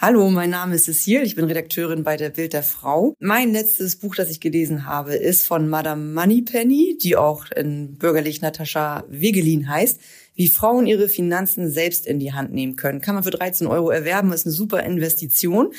Hallo, 0.03 0.31
mein 0.31 0.49
Name 0.49 0.73
ist 0.73 0.85
Cecile, 0.85 1.21
ich 1.21 1.35
bin 1.35 1.45
Redakteurin 1.45 2.03
bei 2.03 2.17
der 2.17 2.31
Bild 2.31 2.53
der 2.53 2.63
Frau. 2.63 3.13
Mein 3.19 3.51
letztes 3.51 3.97
Buch, 3.97 4.15
das 4.15 4.31
ich 4.31 4.39
gelesen 4.39 4.87
habe, 4.87 5.13
ist 5.13 5.45
von 5.45 5.69
Madame 5.69 6.11
Moneypenny, 6.15 6.97
die 6.99 7.15
auch 7.15 7.45
in 7.51 7.99
bürgerlich 7.99 8.41
Natascha 8.41 9.03
Wegelin 9.09 9.69
heißt. 9.69 10.01
Wie 10.33 10.47
Frauen 10.47 10.87
ihre 10.87 11.07
Finanzen 11.07 11.69
selbst 11.69 12.07
in 12.07 12.17
die 12.17 12.33
Hand 12.33 12.51
nehmen 12.51 12.77
können. 12.77 12.99
Kann 12.99 13.13
man 13.13 13.23
für 13.23 13.29
13 13.29 13.67
Euro 13.67 13.91
erwerben, 13.91 14.33
ist 14.33 14.47
eine 14.47 14.53
super 14.53 14.81
Investition 14.81 15.71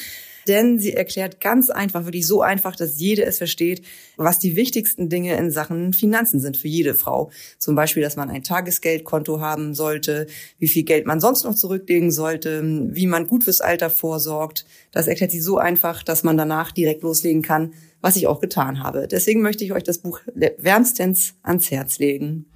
denn 0.49 0.79
sie 0.79 0.93
erklärt 0.93 1.41
ganz 1.41 1.71
einfach, 1.71 2.05
wirklich 2.05 2.27
so 2.27 2.43
einfach, 2.43 2.77
dass 2.77 2.99
jede 2.99 3.25
es 3.25 3.39
versteht, 3.39 3.83
was 4.17 4.39
die 4.39 4.57
wichtigsten 4.57 5.09
Dinge 5.09 5.37
in 5.37 5.51
Sachen 5.51 5.93
Finanzen 5.93 6.41
sind 6.41 6.57
für 6.57 6.69
jede 6.69 6.95
Frau. 6.95 7.31
Zum 7.59 7.75
Beispiel, 7.75 8.03
dass 8.03 8.17
man 8.17 8.31
ein 8.31 8.43
Tagesgeldkonto 8.43 9.41
haben 9.41 9.75
sollte, 9.75 10.27
wie 10.59 10.69
viel 10.69 10.85
Geld 10.85 11.07
man 11.07 11.21
sonst 11.21 11.45
noch 11.45 11.55
zurücklegen 11.55 12.11
sollte, 12.11 12.63
wie 12.93 13.07
man 13.07 13.27
gut 13.27 13.45
fürs 13.45 13.61
Alter 13.61 13.91
vorsorgt. 13.91 14.65
Das 14.91 15.07
erklärt 15.07 15.31
sie 15.31 15.41
so 15.41 15.59
einfach, 15.59 16.03
dass 16.03 16.23
man 16.23 16.37
danach 16.37 16.73
direkt 16.73 17.03
loslegen 17.03 17.43
kann, 17.43 17.75
was 18.01 18.17
ich 18.17 18.27
auch 18.27 18.41
getan 18.41 18.83
habe. 18.83 19.09
Deswegen 19.09 19.43
möchte 19.43 19.65
ich 19.65 19.73
euch 19.73 19.85
das 19.85 19.99
Buch 19.99 20.21
wärmstens 20.35 21.35
ans 21.43 21.71
Herz 21.71 21.99
legen. 21.99 22.47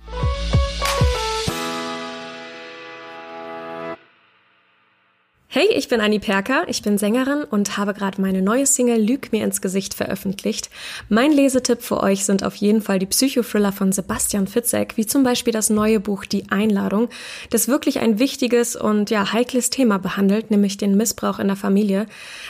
Hey, 5.59 5.71
ich 5.75 5.88
bin 5.88 6.03
Annie 6.03 6.21
Perker, 6.21 6.64
ich 6.69 6.83
bin 6.83 6.99
Sängerin 6.99 7.42
und 7.42 7.79
habe 7.79 7.95
gerade 7.95 8.21
meine 8.21 8.42
neue 8.42 8.66
Single 8.66 9.01
Lüg 9.01 9.33
mir 9.33 9.42
ins 9.42 9.62
Gesicht 9.62 9.95
veröffentlicht. 9.95 10.69
Mein 11.09 11.33
Lesetipp 11.33 11.81
für 11.81 12.03
euch 12.03 12.27
sind 12.27 12.45
auf 12.45 12.57
jeden 12.57 12.83
Fall 12.83 12.99
die 12.99 13.07
Psychothriller 13.07 13.73
von 13.73 13.90
Sebastian 13.90 14.49
Fitzek, 14.49 14.99
wie 14.99 15.07
zum 15.07 15.23
Beispiel 15.23 15.55
das 15.55 15.71
neue 15.71 15.99
Buch 15.99 16.27
Die 16.27 16.51
Einladung, 16.51 17.09
das 17.49 17.69
wirklich 17.69 18.01
ein 18.01 18.19
wichtiges 18.19 18.77
und 18.77 19.09
ja 19.09 19.33
heikles 19.33 19.71
Thema 19.71 19.99
behandelt, 19.99 20.51
nämlich 20.51 20.77
den 20.77 20.95
Missbrauch 20.95 21.38
in 21.38 21.47
der 21.47 21.57
Familie. 21.57 22.05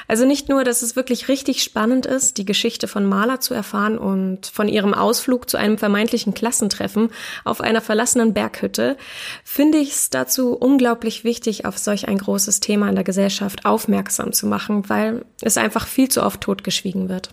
Also 0.08 0.26
nicht 0.26 0.48
nur, 0.48 0.64
dass 0.64 0.82
es 0.82 0.96
wirklich 0.96 1.28
richtig 1.28 1.62
spannend 1.62 2.06
ist, 2.06 2.38
die 2.38 2.44
Geschichte 2.44 2.88
von 2.88 3.06
Maler 3.06 3.38
zu 3.38 3.54
erfahren 3.54 3.98
und 3.98 4.46
von 4.48 4.66
ihrem 4.66 4.94
Ausflug 4.94 5.48
zu 5.48 5.58
einem 5.58 5.78
vermeintlichen 5.78 6.34
Klassentreffen 6.34 7.10
auf 7.44 7.60
einer 7.60 7.82
verlassenen 7.82 8.34
Berghütte, 8.34 8.96
finde 9.44 9.78
ich 9.78 9.90
es 9.92 10.10
dazu 10.10 10.54
unglaublich 10.54 11.22
wichtig, 11.22 11.66
auf 11.66 11.78
solch 11.78 12.08
ein 12.08 12.18
großes 12.18 12.58
Thema 12.58 12.95
der 12.96 13.04
Gesellschaft 13.04 13.64
aufmerksam 13.64 14.32
zu 14.32 14.46
machen, 14.46 14.88
weil 14.88 15.24
es 15.40 15.56
einfach 15.56 15.86
viel 15.86 16.08
zu 16.08 16.22
oft 16.22 16.40
totgeschwiegen 16.40 17.08
wird. 17.08 17.30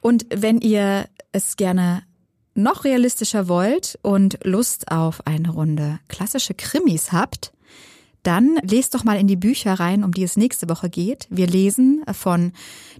Und 0.00 0.26
wenn 0.30 0.60
ihr 0.60 1.08
es 1.32 1.56
gerne 1.56 2.02
noch 2.54 2.84
realistischer 2.84 3.48
wollt 3.48 3.98
und 4.02 4.38
Lust 4.44 4.90
auf 4.90 5.26
eine 5.26 5.50
Runde 5.50 6.00
klassische 6.08 6.54
Krimis 6.54 7.12
habt, 7.12 7.52
dann 8.22 8.58
lest 8.62 8.94
doch 8.94 9.04
mal 9.04 9.18
in 9.18 9.26
die 9.26 9.36
Bücher 9.36 9.74
rein, 9.74 10.04
um 10.04 10.12
die 10.12 10.24
es 10.24 10.36
nächste 10.36 10.68
Woche 10.68 10.90
geht. 10.90 11.26
Wir 11.30 11.46
lesen 11.46 12.02
von 12.12 12.52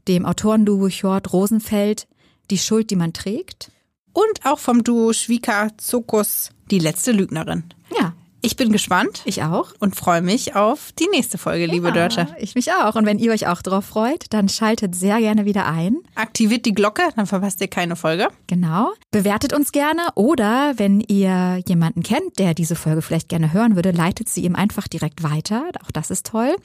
dem 0.08 0.24
Autorenduo 0.24 0.88
Hjort 0.88 1.32
Rosenfeld 1.32 2.06
Die 2.50 2.58
Schuld, 2.58 2.90
die 2.90 2.96
man 2.96 3.12
trägt. 3.12 3.70
Und 4.12 4.44
auch 4.44 4.58
vom 4.58 4.82
Duo 4.82 5.12
Schwika 5.12 5.68
Zokus 5.76 6.50
die 6.70 6.78
letzte 6.78 7.12
Lügnerin. 7.12 7.64
Ja. 7.98 8.14
Ich 8.42 8.56
bin 8.56 8.72
gespannt. 8.72 9.20
Ich 9.26 9.42
auch. 9.42 9.72
Und 9.80 9.96
freue 9.96 10.22
mich 10.22 10.56
auf 10.56 10.92
die 10.98 11.08
nächste 11.12 11.36
Folge, 11.36 11.66
liebe 11.66 11.88
ja, 11.88 11.92
Dörte. 11.92 12.28
Ich 12.38 12.54
mich 12.54 12.72
auch. 12.72 12.94
Und 12.94 13.04
wenn 13.04 13.18
ihr 13.18 13.32
euch 13.32 13.46
auch 13.48 13.60
drauf 13.60 13.84
freut, 13.84 14.24
dann 14.30 14.48
schaltet 14.48 14.94
sehr 14.94 15.18
gerne 15.18 15.44
wieder 15.44 15.66
ein. 15.66 15.98
Aktiviert 16.14 16.64
die 16.64 16.72
Glocke, 16.72 17.02
dann 17.16 17.26
verpasst 17.26 17.60
ihr 17.60 17.68
keine 17.68 17.96
Folge. 17.96 18.28
Genau. 18.46 18.92
Bewertet 19.10 19.52
uns 19.52 19.72
gerne 19.72 20.00
oder 20.14 20.72
wenn 20.76 21.00
ihr 21.00 21.60
jemanden 21.66 22.02
kennt, 22.02 22.38
der 22.38 22.54
diese 22.54 22.76
Folge 22.76 23.02
vielleicht 23.02 23.28
gerne 23.28 23.52
hören 23.52 23.76
würde, 23.76 23.90
leitet 23.90 24.30
sie 24.30 24.44
ihm 24.44 24.56
einfach 24.56 24.88
direkt 24.88 25.22
weiter. 25.22 25.64
Auch 25.84 25.90
das 25.90 26.10
ist 26.10 26.26
toll. 26.26 26.56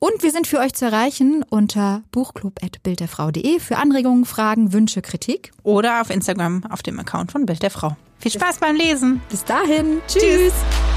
Und 0.00 0.24
wir 0.24 0.32
sind 0.32 0.48
für 0.48 0.58
euch 0.58 0.74
zu 0.74 0.86
erreichen 0.86 1.44
unter 1.48 2.02
buchclub.bildderfrau.de 2.10 3.60
für 3.60 3.76
Anregungen, 3.76 4.24
Fragen, 4.24 4.72
Wünsche, 4.72 5.02
Kritik. 5.02 5.52
Oder 5.62 6.00
auf 6.00 6.10
Instagram 6.10 6.64
auf 6.68 6.82
dem 6.82 6.98
Account 6.98 7.30
von 7.30 7.46
Bild 7.46 7.62
der 7.62 7.70
Frau. 7.70 7.96
Viel 8.22 8.30
Spaß 8.30 8.58
beim 8.58 8.76
Lesen. 8.76 9.20
Bis 9.28 9.44
dahin. 9.44 10.00
Tschüss. 10.06 10.22
Tschüss. 10.22 10.91